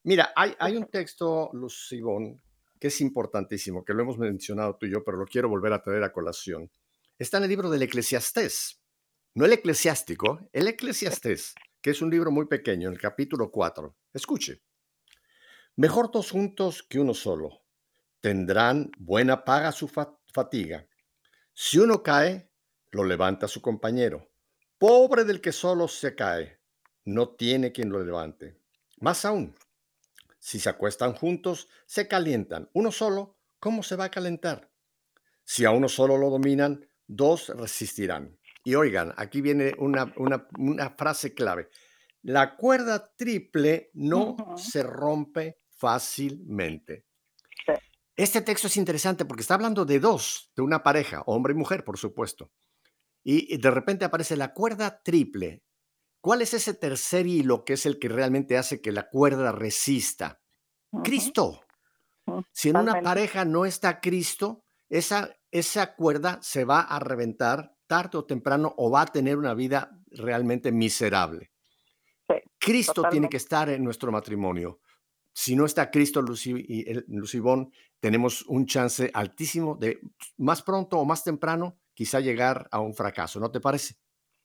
[0.02, 2.42] Mira, hay, un texto, Lucibón,
[2.78, 5.82] que es importantísimo, que lo hemos mencionado tú y yo, pero lo quiero volver a
[5.82, 6.70] traer a colación.
[7.18, 8.82] Está en el libro del Eclesiastés,
[9.34, 13.94] no el eclesiástico, el Eclesiastés que es un libro muy pequeño, en el capítulo 4.
[14.14, 14.62] Escuche.
[15.76, 17.66] Mejor dos juntos que uno solo.
[18.22, 20.88] Tendrán buena paga su fatiga.
[21.52, 22.50] Si uno cae,
[22.90, 24.30] lo levanta su compañero.
[24.78, 26.58] Pobre del que solo se cae,
[27.04, 28.58] no tiene quien lo levante.
[29.00, 29.54] Más aún,
[30.38, 32.70] si se acuestan juntos, se calientan.
[32.72, 34.70] Uno solo, ¿cómo se va a calentar?
[35.44, 38.38] Si a uno solo lo dominan, dos resistirán.
[38.64, 41.68] Y oigan, aquí viene una, frase clave.
[42.22, 47.04] La cuerda triple no se rompe fácilmente.
[48.16, 51.84] Este texto es interesante porque está hablando de dos, de una pareja, hombre y mujer,
[51.84, 52.50] por supuesto.
[53.22, 55.62] Y de repente aparece la cuerda triple.
[56.22, 60.40] ¿Cuál es ese tercer hilo que es el que realmente hace que la cuerda resista?
[61.02, 61.60] Cristo.
[62.52, 68.18] Si en una pareja no está Cristo, esa, esa cuerda se va a reventar tarde
[68.18, 71.50] o temprano o va a tener una vida realmente miserable.
[72.58, 74.80] Cristo tiene que estar en nuestro matrimonio.
[75.32, 77.70] Si no está Cristo, Lucy y Lucibón,
[78.00, 80.00] tenemos un chance altísimo de
[80.38, 83.94] más pronto o más temprano quizá llegar a un fracaso, ¿no te parece?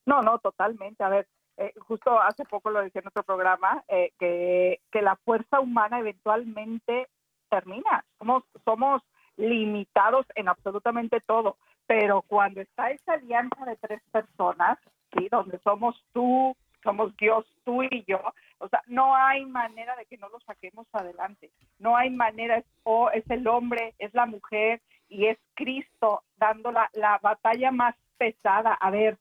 [0.06, 1.04] No, no, totalmente.
[1.04, 5.16] A ver, eh, justo hace poco lo decía en nuestro programa, eh, que, que la
[5.18, 7.08] fuerza humana eventualmente
[7.50, 8.06] termina.
[8.18, 9.02] Somos, somos
[9.38, 11.58] limitados en absolutamente todo
[11.90, 14.78] pero cuando está esa alianza de tres personas,
[15.12, 15.28] ¿sí?
[15.32, 18.22] donde somos tú, somos Dios, tú y yo,
[18.60, 21.50] o sea, no hay manera de que no lo saquemos adelante,
[21.80, 26.72] no hay manera, es, o es el hombre, es la mujer y es Cristo dando
[26.72, 28.76] la, la batalla más pesada.
[28.76, 29.18] A ver,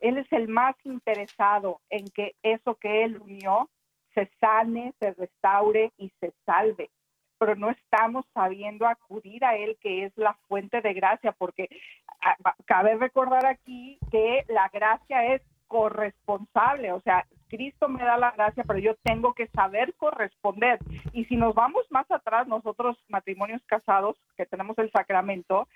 [0.00, 3.70] Él es el más interesado en que eso que Él unió
[4.12, 6.90] se sane, se restaure y se salve
[7.44, 11.68] pero no estamos sabiendo acudir a Él, que es la fuente de gracia, porque
[12.22, 18.30] ah, cabe recordar aquí que la gracia es corresponsable, o sea, Cristo me da la
[18.30, 20.78] gracia, pero yo tengo que saber corresponder.
[21.12, 25.68] Y si nos vamos más atrás, nosotros matrimonios casados, que tenemos el sacramento,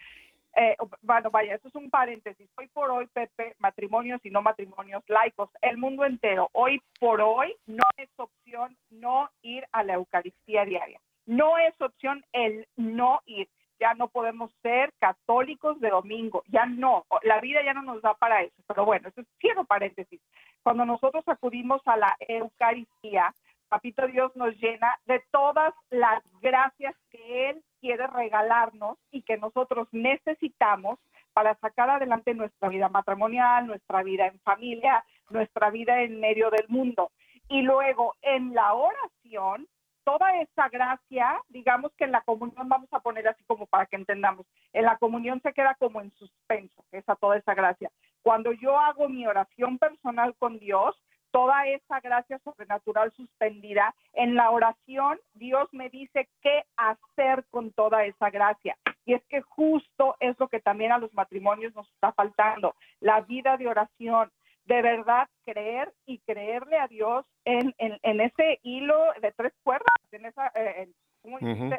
[0.57, 2.49] eh, bueno, vaya, eso es un paréntesis.
[2.57, 7.55] Hoy por hoy, Pepe, matrimonios y no matrimonios laicos, el mundo entero, hoy por hoy
[7.67, 10.99] no es opción no ir a la Eucaristía diaria.
[11.29, 13.49] No es opción el no ir.
[13.79, 18.15] Ya no podemos ser católicos de domingo, ya no, la vida ya no nos da
[18.15, 18.57] para eso.
[18.67, 20.21] Pero bueno, eso es cierro paréntesis.
[20.65, 23.33] Cuando nosotros acudimos a la Eucaristía,
[23.69, 29.87] Papito Dios nos llena de todas las gracias que Él quiere regalarnos y que nosotros
[29.93, 30.99] necesitamos
[31.35, 36.67] para sacar adelante nuestra vida matrimonial, nuestra vida en familia, nuestra vida en medio del
[36.69, 37.13] mundo.
[37.49, 39.69] Y luego en la oración
[40.09, 43.97] toda esa gracia, digamos que en la comunión vamos a poner así como para que
[43.97, 47.91] entendamos, en la comunión se queda como en suspenso, esa toda esa gracia.
[48.23, 50.97] Cuando yo hago mi oración personal con Dios,
[51.31, 53.95] toda esa gracia sobrenatural suspendida.
[54.15, 58.79] En la oración, Dios me dice qué hacer con toda esa gracia.
[59.05, 63.21] Y es que justo es lo que también a los matrimonios nos está faltando, la
[63.21, 64.31] vida de oración.
[64.69, 70.27] De verdad, creer y creerle a Dios en, en, ese hilo de tres cuerdas, en
[70.27, 70.91] esa, eh,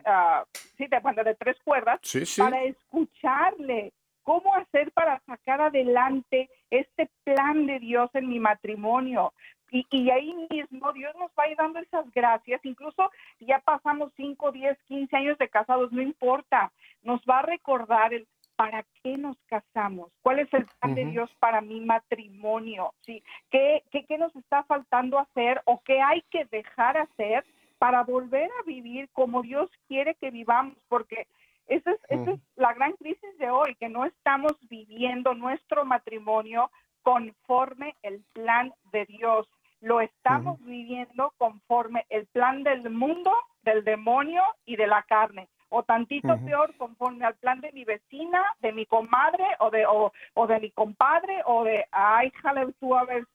[0.06, 0.44] ah,
[0.76, 2.00] sí, de, de tres cuerdas,
[2.36, 9.34] para escucharle, cómo hacer para sacar adelante este plan de Dios en mi matrimonio.
[9.70, 14.12] Y, y, ahí mismo Dios nos va a ir dando esas gracias, incluso ya pasamos
[14.18, 16.72] 5, 10, 15 años de casados, no importa,
[17.04, 18.28] nos va a recordar el
[18.60, 23.24] para qué nos casamos, cuál es el plan de Dios para mi matrimonio, ¿sí?
[23.50, 27.46] ¿Qué, qué, qué nos está faltando hacer o qué hay que dejar hacer
[27.78, 31.26] para volver a vivir como Dios quiere que vivamos, porque
[31.68, 32.20] esa es,
[32.58, 36.70] la gran crisis de hoy, que no estamos viviendo nuestro matrimonio
[37.02, 39.48] conforme el plan de Dios.
[39.80, 45.48] Lo estamos viviendo conforme el plan del mundo, del demonio y de la carne.
[45.70, 50.48] O tantito peor, conforme al plan de mi vecina, de mi comadre o de, o,
[50.48, 53.26] de mi compadre o de, ay, jale tú a ver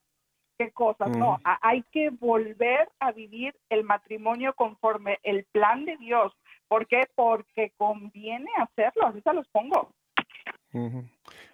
[0.59, 1.17] qué cosas.
[1.17, 6.33] No, hay que volver a vivir el matrimonio conforme el plan de Dios
[6.69, 7.03] ¿Por qué?
[7.15, 9.95] Porque conviene hacerlo, ahorita los pongo.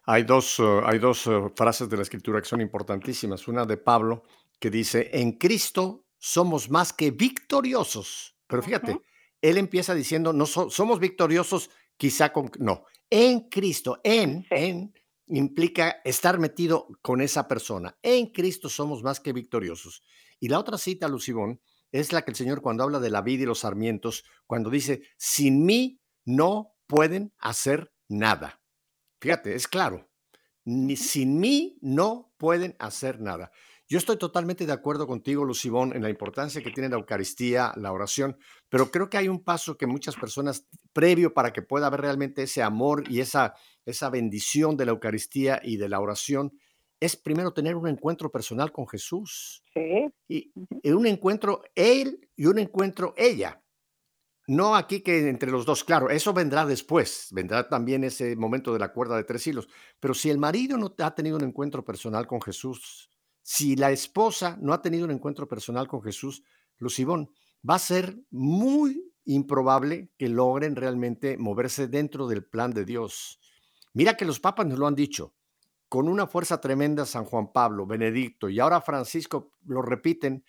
[0.06, 3.46] Hay dos, uh, hay dos uh, frases de la escritura que son importantísimas.
[3.48, 4.22] Una de Pablo
[4.58, 8.34] que dice, en Cristo somos más que victoriosos.
[8.46, 8.98] Pero fíjate,
[9.42, 12.50] él empieza diciendo, no somos victoriosos quizá con...
[12.58, 14.92] No, en Cristo, en, en
[15.26, 17.96] implica estar metido con esa persona.
[18.02, 20.02] En Cristo somos más que victoriosos.
[20.40, 21.60] Y la otra cita, Lucibón,
[21.92, 25.02] es la que el Señor cuando habla de la vida y los sarmientos, cuando dice,
[25.16, 28.60] sin mí no pueden hacer nada.
[29.20, 30.08] Fíjate, es claro,
[30.64, 33.52] ni sin mí no pueden hacer nada.
[33.90, 37.90] Yo estoy totalmente de acuerdo contigo, Lucibón, en la importancia que tiene la Eucaristía, la
[37.90, 42.02] oración, pero creo que hay un paso que muchas personas, previo para que pueda haber
[42.02, 43.52] realmente ese amor y esa,
[43.84, 46.52] esa bendición de la Eucaristía y de la oración,
[47.00, 49.64] es primero tener un encuentro personal con Jesús.
[49.74, 50.08] Sí.
[50.28, 50.52] Y,
[50.92, 53.60] un encuentro él y un encuentro ella.
[54.46, 58.78] No aquí que entre los dos, claro, eso vendrá después, vendrá también ese momento de
[58.78, 59.68] la cuerda de tres hilos.
[59.98, 63.09] Pero si el marido no ha tenido un encuentro personal con Jesús,
[63.52, 66.44] si la esposa no ha tenido un encuentro personal con Jesús,
[66.78, 67.32] Lucibón,
[67.68, 73.40] va a ser muy improbable que logren realmente moverse dentro del plan de Dios.
[73.92, 75.34] Mira que los papas nos lo han dicho
[75.88, 80.44] con una fuerza tremenda San Juan Pablo, Benedicto y ahora Francisco lo repiten,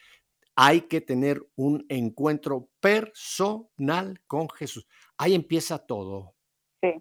[0.56, 4.86] hay que tener un encuentro personal con Jesús.
[5.18, 6.36] Ahí empieza todo.
[6.84, 6.92] Sí.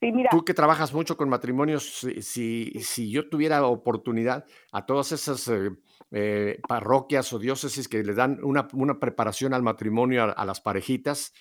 [0.00, 0.30] Sí, mira.
[0.30, 5.70] Tú que trabajas mucho con matrimonios, si, si, yo tuviera oportunidad a todas esas eh,
[6.12, 8.68] eh, parroquias o diócesis que le dan una,
[9.00, 11.32] preparación al matrimonio a, a, las parejitas,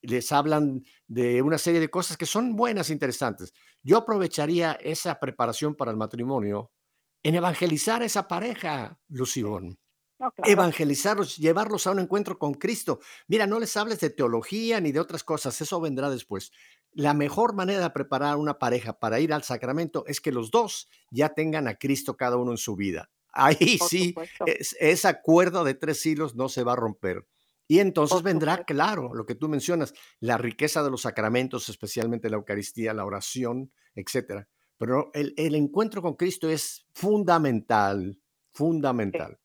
[0.00, 3.52] les hablan de una serie de cosas que son buenas, e interesantes.
[3.82, 6.72] Yo aprovecharía esa preparación para el matrimonio
[7.22, 9.78] en evangelizar a esa pareja, Lución.
[10.44, 13.00] Evangelizarlos, llevarlos a un encuentro con Cristo.
[13.26, 16.52] Mira, no les hables de teología ni de otras cosas, eso vendrá después.
[16.94, 20.50] La mejor manera de preparar a una pareja para ir al sacramento es que los
[20.50, 23.10] dos ya tengan a Cristo cada uno en su vida.
[23.32, 24.14] Ahí sí,
[24.78, 27.26] esa cuerda de tres hilos no se va a romper.
[27.66, 32.36] Y entonces vendrá, claro, lo que tú mencionas, la riqueza de los sacramentos, especialmente la
[32.36, 34.46] Eucaristía, la oración, etcétera.
[34.76, 38.20] Pero el, encuentro con Cristo es fundamental,
[38.52, 39.38] fundamental.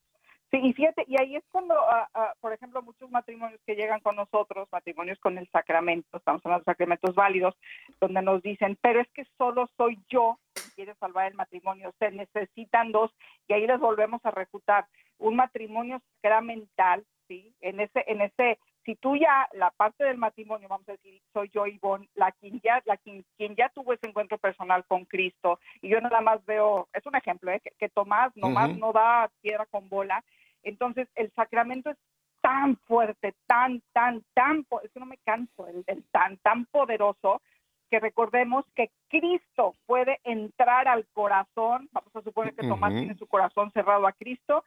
[0.50, 4.00] Sí, y fíjate, y ahí es cuando, ah, ah, por ejemplo, muchos matrimonios que llegan
[4.00, 7.54] con nosotros, matrimonios con el sacramento, estamos hablando de sacramentos válidos,
[8.00, 12.12] donde nos dicen, pero es que solo soy yo quien quiere salvar el matrimonio, se
[12.12, 13.12] necesitan dos,
[13.50, 14.88] y ahí les volvemos a refutar.
[15.20, 17.54] Un matrimonio sacramental ¿sí?
[17.62, 21.50] En ese, en ese, si tú ya, la parte del matrimonio, vamos a decir, soy
[21.54, 23.26] yo, Ivonne, la quien ya, la quien,
[23.56, 27.52] ya tuvo ese encuentro personal con Cristo, y yo nada más veo, es un ejemplo,
[27.52, 27.62] ¿eh?
[27.78, 30.24] que, Tomás nomás no da piedra con bola,
[30.64, 31.98] entonces el sacramento es
[32.42, 37.42] tan fuerte, tan, tan, tan, es que no me canso, el, tan, tan poderoso,
[37.90, 43.28] que recordemos que Cristo puede entrar al corazón, vamos a suponer que Tomás tiene su
[43.28, 44.64] corazón cerrado a Cristo,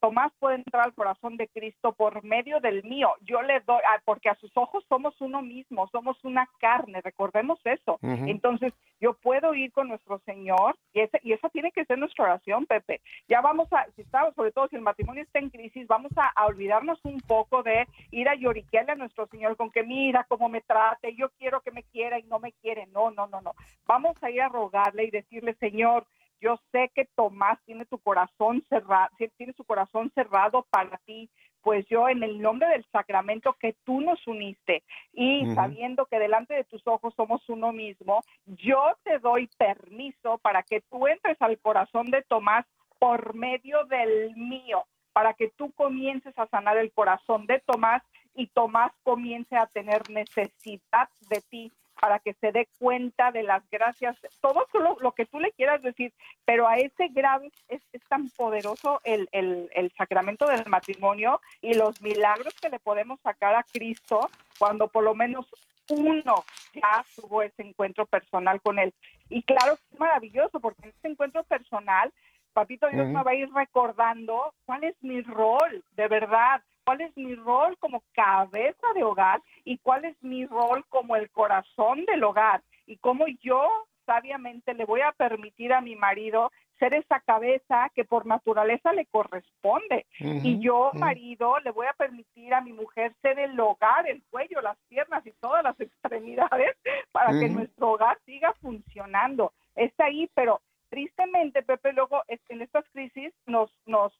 [0.00, 3.10] Tomás puede entrar al corazón de Cristo por medio del mío.
[3.22, 7.58] Yo le doy, ah, porque a sus ojos somos uno mismo, somos una carne, recordemos
[7.64, 7.98] eso.
[8.02, 12.24] Entonces, yo puedo ir con nuestro Señor y, ese, y esa tiene que ser nuestra
[12.24, 13.00] oración, Pepe.
[13.28, 16.46] Ya vamos a, si estamos, sobre todo si el matrimonio está en crisis, vamos a,
[16.46, 20.60] olvidarnos un poco de ir a lloriquearle a nuestro Señor con que mira cómo me
[20.60, 22.86] trate, yo quiero que me quiera y no me quiere.
[22.86, 23.54] No, no, no, no.
[23.86, 26.06] Vamos a ir a rogarle y decirle, Señor,
[26.40, 31.28] Yo sé que Tomás tiene tu corazón cerrado, tiene su corazón cerrado para ti,
[31.62, 36.54] pues yo en el nombre del sacramento que tú nos uniste y sabiendo que delante
[36.54, 41.58] de tus ojos somos uno mismo, yo te doy permiso para que tú entres al
[41.58, 42.64] corazón de Tomás
[42.98, 48.02] por medio del mío, para que tú comiences a sanar el corazón de Tomás
[48.34, 53.68] y Tomás comience a tener necesidad de ti para que se dé cuenta de las
[53.70, 54.66] gracias, todo
[55.00, 56.12] lo, que tú le quieras decir,
[56.44, 62.54] pero a ese grado es, tan poderoso el, el, sacramento del matrimonio y los milagros
[62.60, 65.46] que le podemos sacar a Cristo cuando por lo menos
[65.90, 66.44] uno
[66.74, 68.94] ya tuvo ese encuentro personal con él.
[69.28, 72.12] Y claro, es maravilloso porque en ese encuentro personal,
[72.52, 77.14] Papito Dios me va a ir recordando cuál es mi rol, de verdad, cuál es
[77.18, 82.24] mi rol como cabeza de hogar y cuál es mi rol como el corazón del
[82.24, 83.68] hogar y cómo yo
[84.06, 89.04] sabiamente le voy a permitir a mi marido ser esa cabeza que por naturaleza le
[89.04, 90.06] corresponde.
[90.18, 94.62] y yo, marido, le voy a permitir a mi mujer ser el hogar, el cuello,
[94.62, 96.74] las piernas y todas las extremidades
[97.12, 99.52] para que nuestro hogar siga funcionando.
[99.76, 104.10] Está ahí, pero tristemente, Pepe, luego en estas crisis nos, nos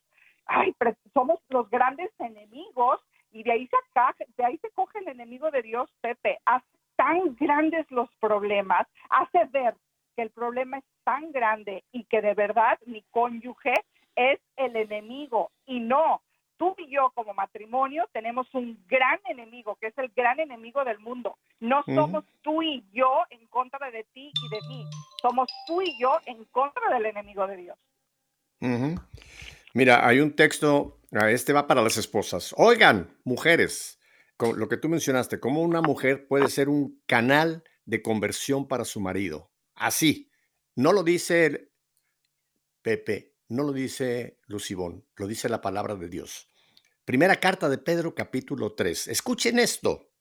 [0.49, 0.75] ay,
[1.13, 3.01] somos los grandes enemigos
[3.33, 7.37] y de ahí se de ahí se coge el enemigo de Dios, Pepe, hace tan
[7.37, 9.75] grandes los problemas, hace ver
[10.17, 13.75] que el problema es tan grande y que de verdad mi cónyuge
[14.17, 16.23] es el enemigo y no,
[16.59, 20.99] tú y yo como matrimonio tenemos un gran enemigo, que es el gran enemigo del
[20.99, 21.39] mundo.
[21.61, 24.85] No somos tú y yo en contra de ti y de mí,
[25.23, 27.79] somos tú y yo en contra del enemigo de Dios.
[29.73, 32.55] Mira, hay un texto, este va para las esposas.
[32.57, 33.99] Oigan, mujeres,
[34.39, 39.01] lo que tú mencionaste, cómo una mujer puede ser un canal de conversión para su
[39.01, 39.51] marido.
[39.75, 40.31] Así,
[40.77, 41.73] no lo dice
[42.83, 46.49] Pepe, no lo dice Lucibón, lo dice la palabra de Dios.
[47.05, 49.09] Primera carta de Pedro capítulo 3.
[49.09, 50.13] Escuchen esto.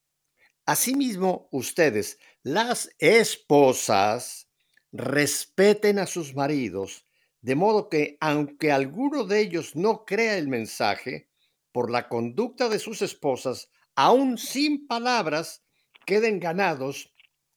[0.64, 4.48] Asimismo, ustedes, las esposas,
[4.90, 7.07] respeten a sus maridos
[7.40, 11.28] de modo que, aunque alguno de ellos no crea el mensaje,
[11.72, 15.64] por la conducta de sus esposas, aún sin palabras,
[16.06, 17.14] queden ganados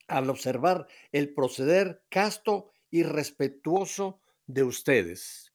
[0.07, 5.53] al observar el proceder casto y respetuoso de ustedes.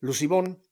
[0.00, 0.62] Lucibón,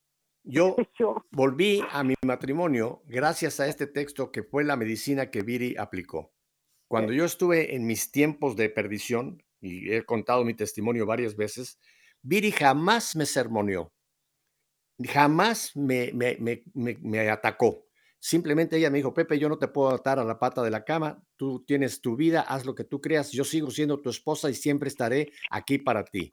[0.42, 0.76] yo
[1.30, 6.34] volví a mi matrimonio gracias a este texto que fue la medicina que Viri aplicó.
[6.88, 11.78] Cuando yo estuve en mis tiempos de perdición, y he contado mi testimonio varias veces,
[12.26, 13.92] Viri jamás me sermoneó,
[14.98, 17.86] jamás me, me, atacó.
[18.18, 20.86] Simplemente ella me dijo, Pepe, yo no te puedo atar a la pata de la
[20.86, 24.48] cama, tú tienes tu vida, haz lo que tú creas, yo sigo siendo tu esposa
[24.48, 26.32] y siempre estaré aquí para ti.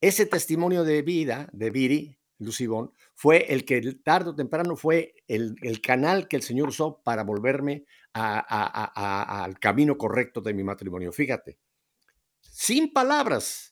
[0.00, 5.54] Ese testimonio de vida de Viri, Lucibón, fue el que tarde o temprano fue el,
[5.82, 11.12] canal que el Señor usó para volverme al camino correcto de mi matrimonio.
[11.12, 11.58] Fíjate,
[12.40, 13.69] sin palabras,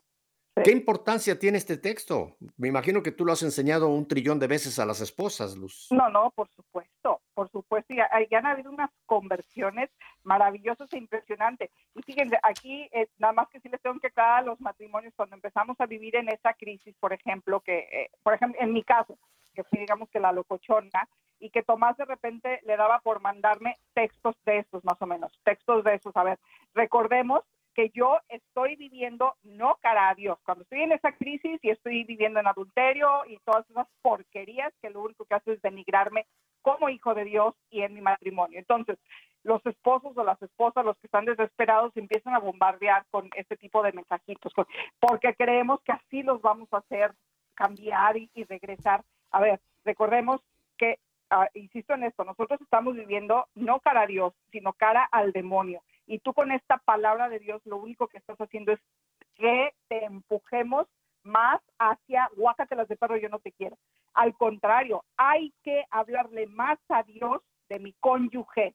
[0.64, 2.36] ¿Qué importancia tiene este texto?
[2.56, 5.88] Me imagino que tú lo has enseñado un trillón de veces a las esposas, Luz.
[5.90, 7.94] No, no, por supuesto, por supuesto.
[7.94, 8.00] Y,
[8.34, 9.90] han habido unas conversiones
[10.22, 11.70] maravillosas e impresionantes.
[11.94, 15.14] Y fíjense, aquí eh, nada más que sí les tengo que aclarar a los matrimonios
[15.16, 18.82] cuando empezamos a vivir en esa crisis, por ejemplo, que, eh, por ejemplo, en mi
[18.84, 19.18] caso,
[19.54, 21.08] que fue digamos que la locochona,
[21.40, 25.32] y que Tomás de repente le daba por mandarme textos de esos, más o menos,
[25.44, 26.16] textos de esos.
[26.16, 26.38] A ver,
[26.74, 27.42] recordemos
[27.78, 30.36] que yo estoy viviendo no cara a Dios.
[30.44, 34.90] Cuando estoy en esa crisis y estoy viviendo en adulterio y todas esas porquerías que
[34.90, 36.26] lo único que hace es denigrarme
[36.60, 38.58] como hijo de Dios y en mi matrimonio.
[38.58, 38.98] Entonces,
[39.44, 43.80] los esposos o las esposas, los que están desesperados, empiezan a bombardear con este tipo
[43.84, 44.52] de mensajitos,
[44.98, 47.12] porque creemos que así los vamos a hacer
[47.54, 49.04] cambiar y, regresar.
[49.30, 50.40] A ver, recordemos
[50.76, 50.98] que,
[51.30, 55.80] ah, insisto en esto, nosotros estamos viviendo no cara a Dios, sino cara al demonio.
[56.08, 58.80] Y tú con esta palabra de Dios lo único que estás haciendo es
[59.36, 60.86] que te empujemos
[61.22, 63.76] más hacia guácatelas de perro, yo no te quiero.
[64.14, 68.74] Al contrario, hay que hablarle más a Dios de mi cónyuge.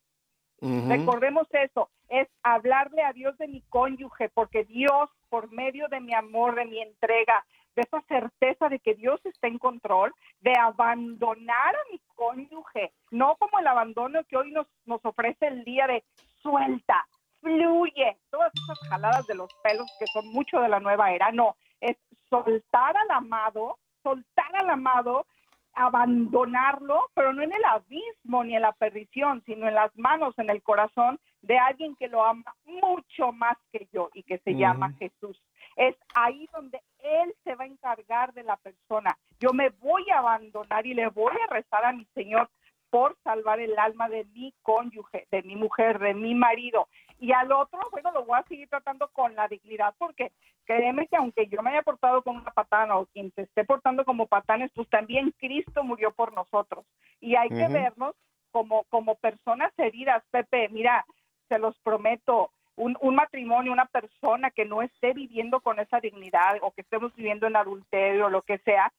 [0.61, 6.13] Recordemos eso, es hablarle a Dios de mi cónyuge, porque Dios, por medio de mi
[6.13, 11.75] amor, de mi entrega, de esa certeza de que Dios está en control, de abandonar
[11.75, 16.03] a mi cónyuge, no como el abandono que hoy nos, nos ofrece el día de
[16.41, 17.05] suelta,
[17.53, 18.17] fluye.
[18.29, 21.97] Todas esas jaladas de los pelos que son mucho de la nueva era, no, es
[22.29, 25.25] soltar al amado, soltar al amado,
[25.73, 30.49] abandonarlo, pero no en el abismo ni en la perdición, sino en las manos, en
[30.49, 34.93] el corazón de alguien que lo ama mucho más que yo y que se llama
[34.99, 35.41] Jesús.
[35.75, 39.17] Es ahí donde Él se va a encargar de la persona.
[39.39, 42.49] Yo me voy a abandonar y le voy a rezar a mi Señor
[42.93, 46.87] por salvar el alma de mi cónyuge, de mi mujer, de mi marido.
[47.19, 50.31] Y al otro, bueno, lo voy a seguir tratando con la dignidad porque
[50.65, 54.03] créeme que aunque yo me haya portado como una patana o quien se esté portando
[54.05, 56.85] como patanes, pues también Cristo murió por nosotros.
[57.19, 58.15] Y hay que vernos
[58.51, 60.69] como, como personas heridas, Pepe.
[60.69, 61.05] Mira,
[61.49, 66.57] se los prometo, un, un, matrimonio, una persona que no esté viviendo con esa dignidad
[66.61, 68.91] o que estemos viviendo en adulterio o lo que sea,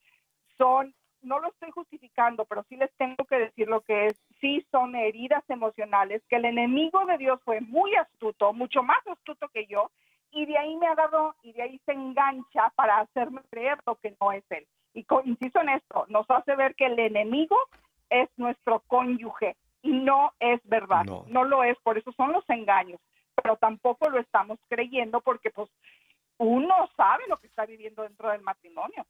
[0.57, 0.95] son
[1.25, 4.95] no lo estoy justificando, pero sí les tengo que decir lo que es, sí son
[4.95, 9.91] heridas emocionales, que el enemigo de Dios fue muy astuto, mucho más astuto que yo,
[10.31, 13.97] y de ahí me ha dado, y de ahí se engancha para hacerme creer lo
[13.97, 14.67] que no es él.
[14.93, 17.57] Y insisto en esto, nos hace ver que el enemigo
[18.11, 23.01] es nuestro cónyuge, y no es verdad, no, lo es, por eso son los engaños,
[23.35, 25.69] pero tampoco lo estamos creyendo porque pues
[26.39, 29.07] uno sabe lo que está viviendo dentro del matrimonio.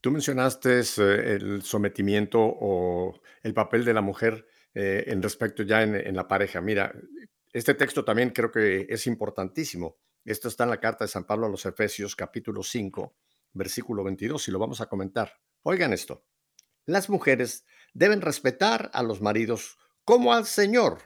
[0.00, 5.82] Tú mencionaste eh, el sometimiento o el papel de la mujer eh, en respecto ya
[5.82, 6.60] en, la pareja.
[6.60, 6.92] Mira,
[7.52, 9.98] este texto también creo que es importantísimo.
[10.24, 13.16] Esto está en la carta de San Pablo a los Efesios, capítulo 5,
[13.52, 15.34] versículo 22, y lo vamos a comentar.
[15.62, 16.24] Oigan esto.
[16.84, 20.98] Las mujeres deben respetar a los maridos como al Señor,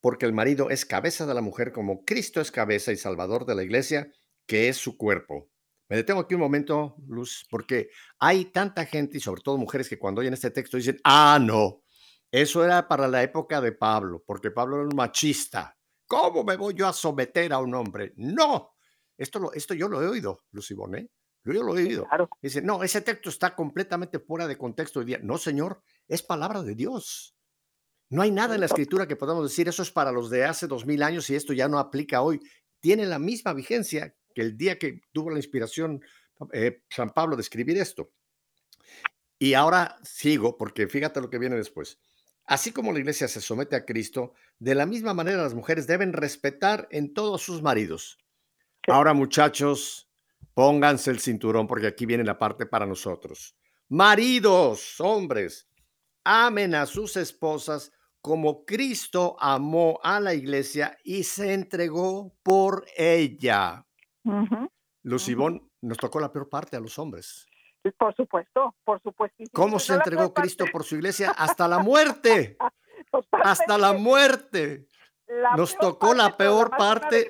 [0.00, 3.54] porque el marido es cabeza de la mujer como Cristo es cabeza y salvador de
[3.54, 4.10] la iglesia,
[4.46, 5.51] que es su cuerpo.
[5.88, 9.98] Me detengo aquí un momento, Luz, porque hay tanta gente y sobre todo mujeres que
[9.98, 11.82] cuando oyen este texto dicen, ah, no,
[12.30, 15.76] eso era para la época de Pablo, porque Pablo era un machista.
[16.06, 18.12] ¿Cómo me voy yo a someter a un hombre?
[18.16, 18.72] No,
[19.18, 21.10] esto, lo, esto yo lo he oído, Lucibone.
[21.44, 22.06] Yo lo he oído.
[22.40, 25.18] Dice, no, ese texto está completamente fuera de contexto hoy día.
[25.22, 27.36] No, señor, es palabra de Dios.
[28.08, 30.66] No hay nada en la escritura que podamos decir, eso es para los de hace
[30.66, 32.40] dos mil años y esto ya no aplica hoy.
[32.80, 36.02] Tiene la misma vigencia que el día que tuvo la inspiración
[36.52, 38.10] eh, San Pablo de escribir esto.
[39.38, 41.98] Y ahora sigo, porque fíjate lo que viene después.
[42.44, 46.12] Así como la iglesia se somete a Cristo, de la misma manera las mujeres deben
[46.12, 48.18] respetar en todos sus maridos.
[48.88, 50.08] Ahora muchachos,
[50.54, 53.56] pónganse el cinturón porque aquí viene la parte para nosotros.
[53.88, 55.68] Maridos, hombres,
[56.24, 63.84] amen a sus esposas como Cristo amó a la iglesia y se entregó por ella.
[65.02, 67.46] Lucibón, nos tocó la peor parte a los hombres.
[67.98, 69.42] Por supuesto, por supuesto.
[69.52, 71.30] ¿Cómo se entregó Cristo por su iglesia?
[71.36, 72.56] Hasta la muerte.
[73.32, 74.86] Hasta la muerte.
[75.56, 77.28] Nos tocó la peor parte.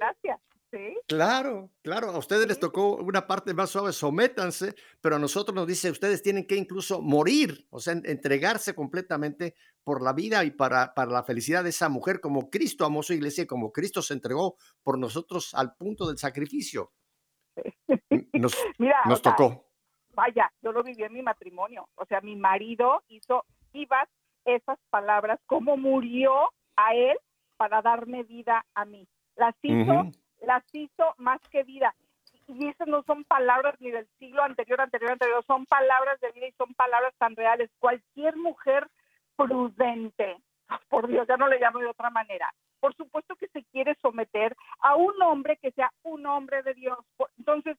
[1.06, 5.66] Claro, claro, a ustedes les tocó una parte más suave, sométanse, pero a nosotros nos
[5.66, 9.54] dice, ustedes tienen que incluso morir, o sea, entregarse completamente
[9.84, 13.12] por la vida y para, para la felicidad de esa mujer, como Cristo amó su
[13.12, 16.92] iglesia, como Cristo se entregó por nosotros al punto del sacrificio.
[18.32, 18.56] Nos,
[19.06, 19.66] nos tocó.
[20.14, 24.08] Vaya, yo lo viví en mi matrimonio, o sea, mi marido hizo vivas
[24.44, 26.32] esas palabras, cómo murió
[26.76, 27.16] a él
[27.56, 29.06] para darme vida a mí.
[29.36, 30.10] Las hizo
[30.46, 31.94] las hizo más que vida.
[32.48, 36.48] Y esas no son palabras ni del siglo anterior, anterior, anterior, son palabras de vida
[36.48, 37.70] y son palabras tan reales.
[37.78, 38.88] Cualquier mujer
[39.36, 40.36] prudente,
[40.88, 44.56] por Dios, ya no le llamo de otra manera, por supuesto que se quiere someter
[44.80, 46.98] a un hombre que sea un hombre de Dios.
[47.38, 47.76] Entonces,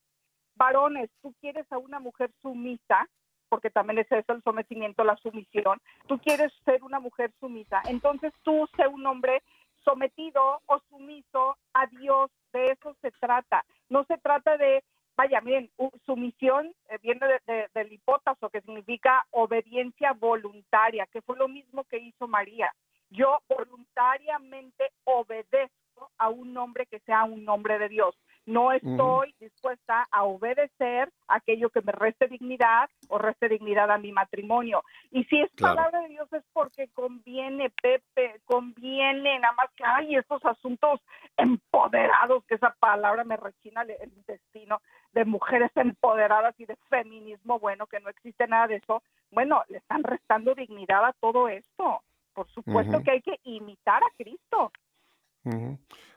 [0.56, 3.08] varones, tú quieres a una mujer sumisa,
[3.50, 5.80] porque también es eso el sometimiento, la sumisión.
[6.08, 9.44] Tú quieres ser una mujer sumisa, entonces tú sé un hombre
[9.84, 13.66] sometido o sumiso a Dios, de eso se trata.
[13.90, 14.84] No se trata de,
[15.18, 15.70] vaya, miren,
[16.06, 21.98] sumisión eh, viene de, del hipótaso, que significa obediencia voluntaria, que fue lo mismo que
[21.98, 22.74] hizo María.
[23.10, 28.16] Yo voluntariamente obedezco a un hombre que sea un hombre de Dios.
[28.46, 34.12] No estoy dispuesta a obedecer aquello que me reste dignidad o reste dignidad a mi
[34.12, 34.84] matrimonio.
[35.12, 40.16] Y si es palabra de Dios es porque conviene, Pepe, conviene, nada más que hay
[40.16, 41.00] estos asuntos
[41.38, 44.82] empoderados, que esa palabra me rechina el intestino,
[45.14, 49.04] de mujeres empoderadas y de feminismo, bueno, que no existe nada de eso.
[49.32, 52.02] Bueno, le están restando dignidad a todo esto.
[52.34, 54.72] Por supuesto que hay que imitar a Cristo.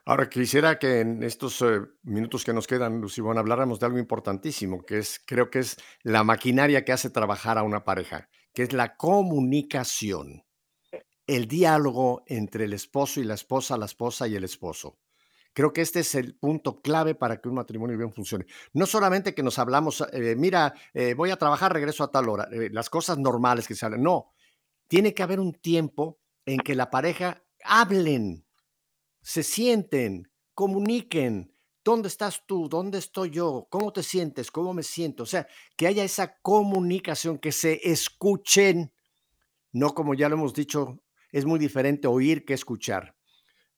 [0.08, 4.86] Ahora quisiera que en estos eh, minutos que nos quedan, Lucibón, habláramos de algo importantísimo,
[4.86, 8.72] que es, creo que es la maquinaria que hace trabajar a una pareja, que es
[8.72, 10.44] la comunicación,
[11.26, 15.00] el diálogo entre el esposo y la esposa, la esposa y el esposo.
[15.52, 18.46] Creo que este es el punto clave para que un matrimonio bien funcione.
[18.74, 22.48] No solamente que nos hablamos, eh, mira, eh, voy a trabajar, regreso a tal hora,
[22.70, 24.04] las cosas normales que salen.
[24.04, 24.30] No,
[24.86, 28.45] tiene que haber un tiempo en que la pareja hablen,
[29.26, 31.52] se sienten, comuniquen,
[31.82, 32.68] ¿Dónde estás tú?
[32.68, 33.68] ¿Dónde estoy yo?
[33.70, 34.50] ¿Cómo te sientes?
[34.50, 35.22] ¿Cómo me siento?
[35.22, 35.46] O sea,
[35.76, 38.92] que haya esa comunicación, que se escuchen,
[39.70, 41.00] no como ya lo hemos dicho,
[41.30, 43.14] es muy diferente oír que escuchar.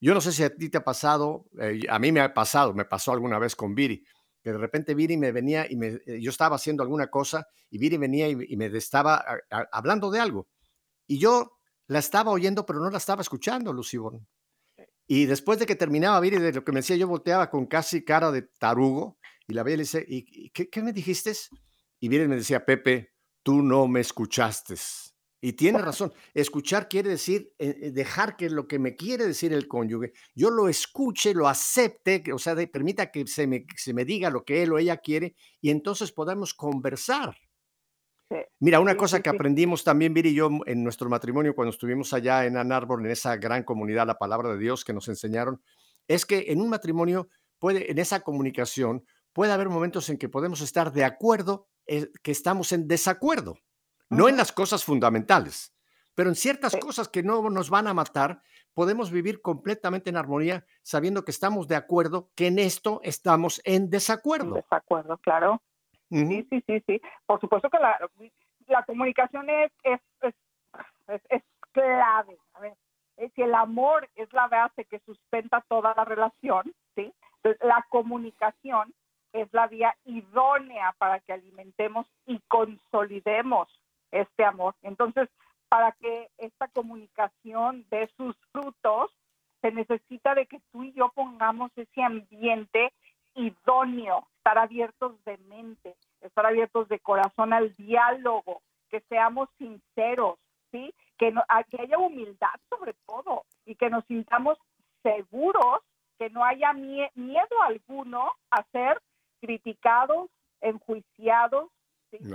[0.01, 2.73] Yo no sé si a ti te ha pasado, eh, a mí me ha pasado,
[2.73, 4.03] me pasó alguna vez con Viri,
[4.41, 7.77] que de repente Viri me venía y me, eh, yo estaba haciendo alguna cosa y
[7.77, 9.23] Viri venía y, me estaba
[9.71, 10.47] hablando de algo.
[11.05, 14.27] Y yo la estaba oyendo, pero no la estaba escuchando, Lucibón.
[15.11, 18.05] Y después de que terminaba Viri de lo que me decía, yo volteaba con casi
[18.05, 21.33] cara de tarugo y la veía y le decía, ¿y qué, qué me dijiste?
[21.99, 24.75] Y Viri me decía, Pepe, tú no me escuchaste.
[25.41, 29.51] Y tiene razón, escuchar quiere decir eh, eh, dejar que lo que me quiere decir
[29.51, 34.05] el cónyuge, yo lo escuche, lo acepte, o sea, permita que se me, se me
[34.05, 37.35] diga lo que él o ella quiere y entonces podamos conversar.
[38.59, 42.45] Mira, una cosa que aprendimos también, Viri y yo, en nuestro matrimonio, cuando estuvimos allá
[42.45, 45.61] en Ann Arbor, en esa gran comunidad, la palabra de Dios que nos enseñaron,
[46.07, 49.03] es que en un matrimonio, puede, en esa comunicación,
[49.33, 53.57] puede haber momentos en que podemos estar de acuerdo, eh, que estamos en desacuerdo.
[54.09, 55.73] No en las cosas fundamentales,
[56.15, 58.41] pero en ciertas cosas que no nos van a matar,
[58.73, 63.89] podemos vivir completamente en armonía sabiendo que estamos de acuerdo, que en esto estamos en
[63.89, 64.55] desacuerdo.
[64.55, 65.61] desacuerdo, claro.
[66.09, 67.01] Sí, sí, sí, sí.
[67.25, 67.99] Por supuesto que la,
[68.67, 69.99] la comunicación es, es,
[71.29, 72.37] es, clave.
[72.55, 72.73] A ver,
[73.35, 77.13] si el amor es la base que sustenta toda la relación, ¿sí?
[77.61, 78.93] La comunicación
[79.33, 83.69] es la vía idónea para que alimentemos y consolidemos
[84.11, 84.75] este amor.
[84.81, 85.29] Entonces,
[85.69, 89.11] para que esta comunicación dé sus frutos,
[89.61, 92.91] se necesita de que tú y yo pongamos ese ambiente
[93.35, 100.39] idóneo, estar abiertos de mente, estar abiertos de corazón al diálogo, que seamos sinceros,
[100.71, 100.93] ¿sí?
[101.17, 104.57] Que, no, que haya humildad sobre todo y que nos sintamos
[105.03, 105.81] seguros,
[106.17, 109.01] que no haya miedo alguno a ser
[109.41, 110.29] criticados,
[110.61, 111.69] enjuiciados,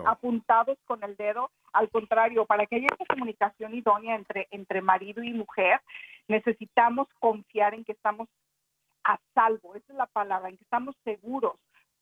[0.07, 1.51] apuntados con el dedo.
[1.73, 5.81] Al contrario, para que haya esa comunicación idónea entre, entre marido y mujer,
[6.29, 8.29] necesitamos confiar en que estamos
[9.05, 11.55] a salvo, esa es la palabra, en que estamos seguros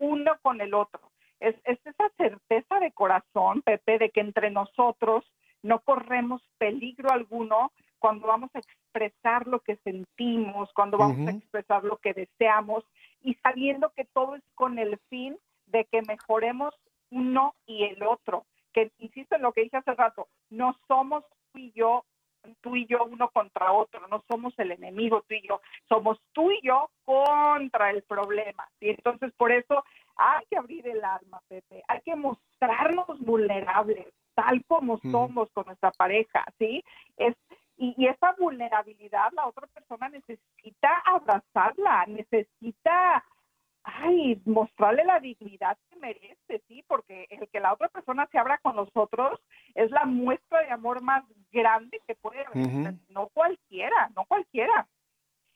[0.03, 1.01] uno con el otro.
[1.41, 5.25] Es, es esa certeza de corazón, Pepe, de que entre nosotros
[5.63, 11.85] no corremos peligro alguno cuando vamos a expresar lo que sentimos, cuando vamos a expresar
[11.85, 12.85] lo que deseamos
[13.21, 16.75] y sabiendo que todo es con el fin de que mejoremos
[17.11, 18.45] uno y el otro.
[18.73, 22.05] Que insisto en lo que dije hace rato, no somos tú y yo,
[22.61, 26.51] tú y yo uno contra otro, no somos el enemigo tú y yo, somos tú
[26.51, 28.69] y yo contra el problema.
[28.81, 29.85] Y entonces por eso
[30.17, 35.91] hay que abrir el alma, Pepe, hay que mostrarnos vulnerables, tal como somos con nuestra
[35.93, 36.85] pareja, ¿sí?
[37.17, 37.35] Es,
[37.77, 43.25] y, y, esa vulnerabilidad la otra persona necesita abrazarla, necesita
[43.85, 48.59] ay, mostrarle la dignidad que merece, sí, porque el que la otra persona se abra
[48.59, 49.41] con nosotros
[49.75, 52.95] es la muestra de amor más grande que puede haber.
[53.09, 54.89] No cualquiera, no cualquiera.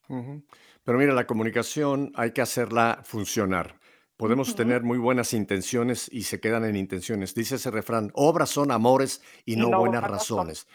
[0.08, 3.78] Pero mira, la comunicación hay que hacerla funcionar.
[4.16, 7.34] Podemos tener muy buenas intenciones y se quedan en intenciones.
[7.34, 10.66] Dice ese refrán, obras son amores y, no, buenas razones.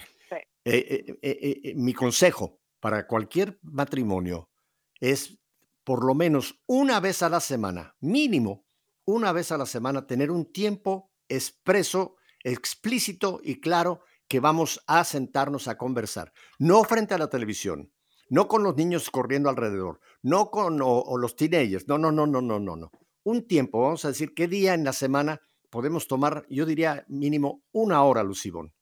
[0.63, 4.51] Eh, eh, eh, mi consejo para cualquier matrimonio
[4.99, 5.40] es
[5.83, 8.65] por lo menos una vez a la semana, mínimo
[9.05, 15.03] una vez a la semana, tener un tiempo expreso, explícito y claro que vamos a
[15.03, 16.31] sentarnos a conversar.
[16.59, 17.91] No frente a la televisión,
[18.29, 22.59] no con los niños corriendo alrededor, no con los teenagers, no, no, no, no, no,
[22.59, 22.91] no, no.
[23.23, 27.63] Un tiempo, vamos a decir, ¿qué día en la semana podemos tomar, yo diría mínimo
[27.71, 28.73] una hora, Lucibón,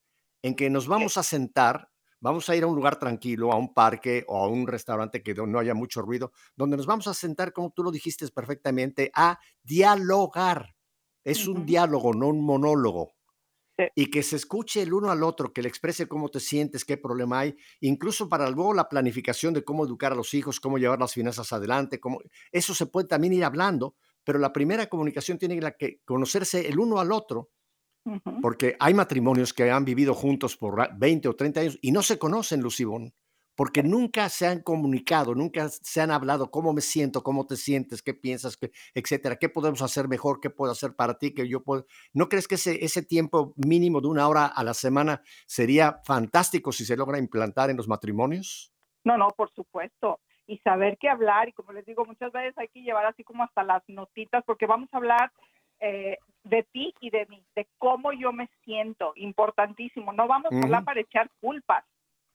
[0.41, 1.89] en que nos vamos a sentar
[2.19, 5.33] vamos a ir a un lugar tranquilo, a un parque o a un restaurante que
[5.33, 9.39] no haya mucho ruido, donde nos vamos a sentar, como tú lo dijiste perfectamente, a
[9.63, 10.75] dialogar.
[11.23, 13.13] Es un diálogo, no un monólogo.
[13.95, 16.97] Y que se escuche el uno al otro, que le exprese cómo te sientes, qué
[16.97, 20.99] problema hay, incluso para luego la planificación de cómo educar a los hijos, cómo llevar
[20.99, 22.19] las finanzas adelante, cómo...
[22.51, 23.95] eso se puede también ir hablando,
[24.25, 27.51] pero la primera comunicación tiene que conocerse el uno al otro
[28.41, 32.17] porque hay matrimonios que han vivido juntos por 20 o 30 años y no se
[32.17, 33.13] conocen, Lucibón,
[33.55, 38.01] porque nunca se han comunicado, nunca se han hablado cómo me siento, cómo te sientes,
[38.01, 41.61] qué piensas, qué, etcétera, qué podemos hacer mejor, qué puedo hacer para ti, que yo
[41.61, 41.85] puedo.
[42.13, 46.71] ¿No crees que ese, ese tiempo mínimo de una hora a la semana sería fantástico
[46.71, 48.71] si se logra implantar en los matrimonios?
[49.03, 50.19] No, no, por supuesto
[50.49, 51.47] y saber qué hablar.
[51.47, 54.65] Y como les digo, muchas veces hay que llevar así como hasta las notitas, porque
[54.65, 55.31] vamos a hablar
[55.79, 60.13] eh, de ti y de mí, de cómo yo me siento, importantísimo.
[60.13, 61.83] No vamos a hablar para echar culpas,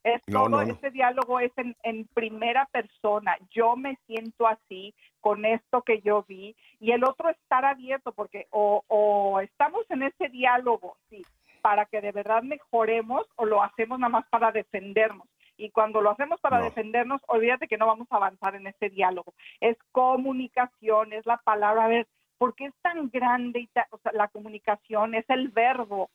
[0.03, 3.37] Es todo este diálogo es en, en, primera persona.
[3.51, 8.47] Yo me siento así con esto que yo vi y el otro estar abierto porque
[8.51, 11.23] o, o estamos en ese diálogo, sí,
[11.63, 15.27] para que de verdad mejoremos o lo hacemos nada más para defendernos.
[15.57, 19.35] Y cuando lo hacemos para defendernos, olvídate que no vamos a avanzar en ese diálogo.
[19.61, 21.85] Es comunicación, es la palabra.
[21.85, 22.09] A ver,
[22.39, 25.15] ¿por qué es tan grande y o sea, la comunicación?
[25.15, 26.11] Es el verbo.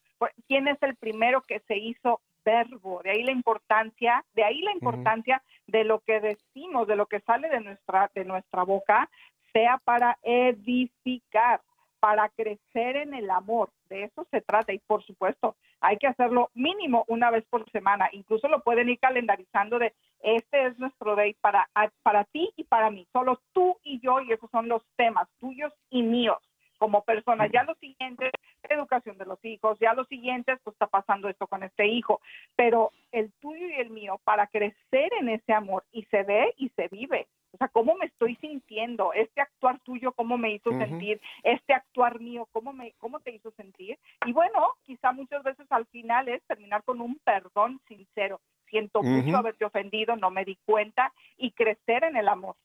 [0.47, 3.01] ¿Quién es el primero que se hizo verbo?
[3.03, 7.21] De ahí la importancia, de ahí la importancia de lo que decimos, de lo que
[7.21, 9.09] sale de nuestra, de nuestra boca,
[9.53, 11.61] sea para edificar
[11.99, 13.69] para crecer en el amor.
[13.89, 18.09] De eso se trata y por supuesto hay que hacerlo mínimo una vez por semana.
[18.11, 21.69] Incluso lo pueden ir calendarizando de este es nuestro day para,
[22.03, 23.07] para ti y para mí.
[23.11, 26.37] Solo tú y yo y esos son los temas tuyos y míos
[26.79, 27.51] como personas.
[27.53, 28.31] Ya los siguientes,
[28.67, 32.21] educación de los hijos, ya los siguientes, pues está pasando esto con este hijo,
[32.55, 36.69] pero el tuyo y el mío para crecer en ese amor y se ve y
[36.69, 37.27] se vive.
[37.59, 39.11] O sea, ¿cómo me estoy sintiendo?
[39.11, 41.19] Este actuar tuyo, ¿cómo me hizo sentir?
[41.43, 43.99] Este actuar mío, ¿cómo, me, ¿cómo te hizo sentir?
[44.25, 48.39] Y bueno, quizá muchas veces al final es terminar con un perdón sincero.
[48.69, 52.55] Siento mucho haberte ofendido, no me di cuenta y crecer en el amor.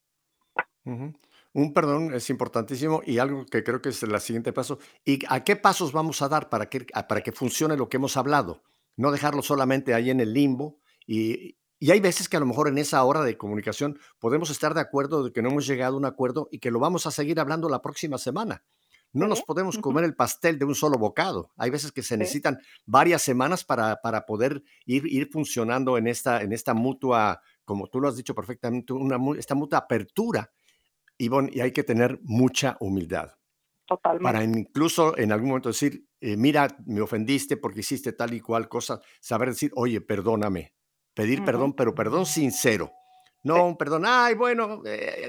[0.85, 4.79] Un perdón es importantísimo y algo que creo que es el siguiente paso.
[5.05, 8.17] ¿Y a qué pasos vamos a dar para que, para que funcione lo que hemos
[8.17, 8.63] hablado?
[8.97, 12.69] No dejarlo solamente ahí en el limbo y, y hay veces que a lo mejor
[12.69, 15.99] en esa hora de comunicación podemos estar de acuerdo de que no hemos llegado a
[15.99, 18.65] un acuerdo y que lo vamos a seguir hablando la próxima semana.
[19.13, 21.53] No nos podemos comer el pastel de un solo bocado.
[21.59, 26.41] Hay veces que se necesitan varias semanas para, para poder ir, ir funcionando en esta,
[26.41, 30.51] en esta mutua, como tú lo has dicho perfectamente, una, esta mutua apertura.
[31.19, 33.33] Ivonne, y hay que tener mucha humildad.
[33.85, 34.25] Totalmente.
[34.25, 38.71] Para incluso en algún momento decir, eh, mira, me ofendiste porque hiciste tal y cual
[38.71, 40.73] cosa, saber decir, oye, perdóname,
[41.15, 42.93] pedir perdón, pero perdón sincero.
[43.45, 45.29] No un perdón, ay, bueno, eh,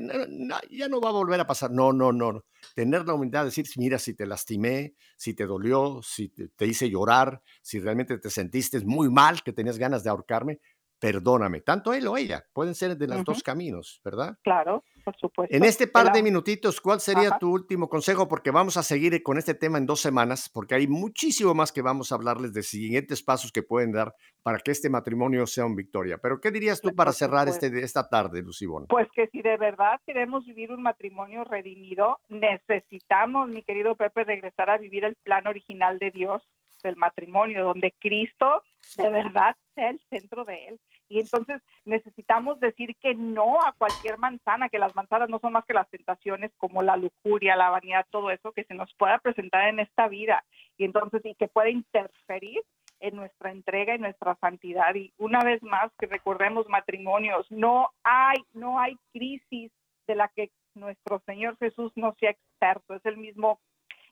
[0.69, 1.71] ya no va a volver a pasar.
[1.71, 2.45] No, no, no.
[2.73, 6.89] Tener la humildad de decir, mira, si te lastimé, si te dolió, si te, hice
[6.89, 10.61] llorar, si realmente te sentiste muy mal, que tenías ganas de ahorcarme,
[10.99, 11.61] perdóname.
[11.61, 14.37] Tanto él o ella, pueden ser de los dos caminos, ¿verdad?
[14.43, 15.55] Claro, por supuesto.
[15.55, 18.27] En este par de minutitos, ¿cuál sería tu último consejo?
[18.27, 21.81] Porque vamos a seguir con este tema en dos semanas, porque hay muchísimo más que
[21.81, 25.75] vamos a hablarles de siguientes pasos que pueden dar para que este matrimonio sea un
[25.75, 26.17] victoria.
[26.17, 28.87] Pero, ¿qué dirías tú para cerrar este, esta tarde, Lucibón?
[28.87, 34.69] Pues que si de verdad queremos vivir un matrimonio redimido, necesitamos, mi querido Pepe, regresar
[34.69, 36.41] a vivir el plan original de Dios
[36.83, 38.61] del matrimonio, donde Cristo
[38.97, 40.79] de verdad sea el centro de él.
[41.07, 45.65] Y entonces necesitamos decir que no a cualquier manzana, que las manzanas no son más
[45.65, 49.67] que las tentaciones como la lujuria, la vanidad, todo eso que se nos pueda presentar
[49.67, 50.43] en esta vida.
[50.77, 52.63] Y entonces y que puede interferir
[52.99, 54.95] en nuestra entrega y nuestra santidad.
[54.95, 59.71] Y una vez más que recordemos matrimonios, no hay no hay crisis
[60.07, 63.59] de la que nuestro Señor Jesús no sea experto, es el mismo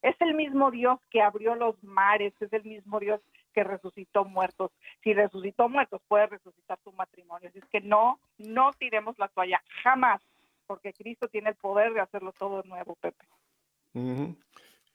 [0.02, 3.22] es el mismo Dios que abrió los mares, es el mismo Dios
[3.54, 4.72] que resucitó muertos.
[5.04, 7.50] Si resucitó muertos, puede resucitar tu matrimonio.
[7.50, 10.22] Así es que no, no tiremos la toalla, jamás,
[10.68, 13.26] porque Cristo tiene el poder de hacerlo todo nuevo, Pepe.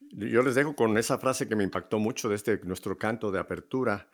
[0.01, 3.41] Yo les dejo con esa frase que me impactó mucho de este nuestro canto de
[3.41, 4.09] apertura,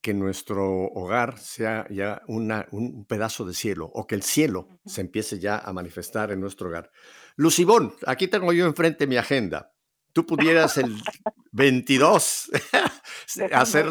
[0.00, 5.02] que nuestro hogar sea ya una, un pedazo de cielo o que el cielo se
[5.02, 6.90] empiece ya a manifestar en nuestro hogar.
[7.36, 9.72] Lucibón, aquí tengo yo enfrente mi agenda
[10.12, 10.96] tú pudieras el
[11.52, 12.50] 22
[13.52, 13.86] hacer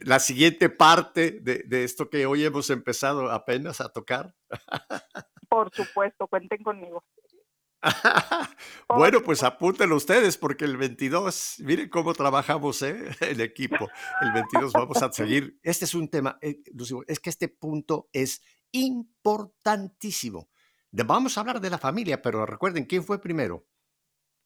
[0.00, 4.34] la, siguiente parte de, esto que hoy hemos empezado apenas a tocar?
[5.48, 7.04] Por supuesto, cuenten conmigo.
[8.88, 13.10] bueno, pues apúntenlo ustedes porque el 22, miren cómo trabajamos ¿eh?
[13.20, 13.88] el equipo.
[14.20, 15.58] El 22 vamos a seguir.
[15.62, 16.62] Este es un tema, eh,
[17.06, 18.42] es que este punto es
[18.72, 20.48] importantísimo.
[20.90, 23.66] Vamos a hablar de la familia, pero recuerden, ¿quién fue primero?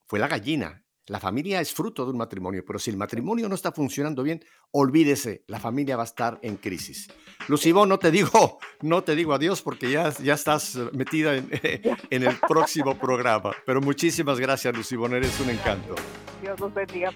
[0.07, 0.85] Fue la gallina.
[1.09, 4.45] La familia es fruto de un matrimonio, pero si el matrimonio no está funcionando bien,
[4.73, 7.09] olvídese, la familia va a estar en crisis.
[7.49, 11.49] Lucibó, no te digo, no te digo adiós porque ya, ya estás metida en,
[12.11, 13.53] en el próximo programa.
[13.65, 15.95] Pero muchísimas gracias, Lucibón, eres un encanto.
[16.43, 17.11] Dios los bendiga,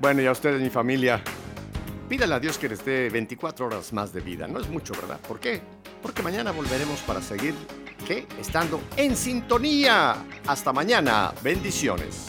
[0.00, 1.20] Bueno, y a ustedes, mi familia,
[2.08, 4.46] pídale a Dios que les dé 24 horas más de vida.
[4.46, 5.18] No es mucho, ¿verdad?
[5.26, 5.60] ¿Por qué?
[6.00, 7.54] Porque mañana volveremos para seguir,
[8.06, 8.28] ¿qué?
[8.38, 10.24] Estando en sintonía.
[10.46, 11.32] Hasta mañana.
[11.42, 12.26] Bendiciones.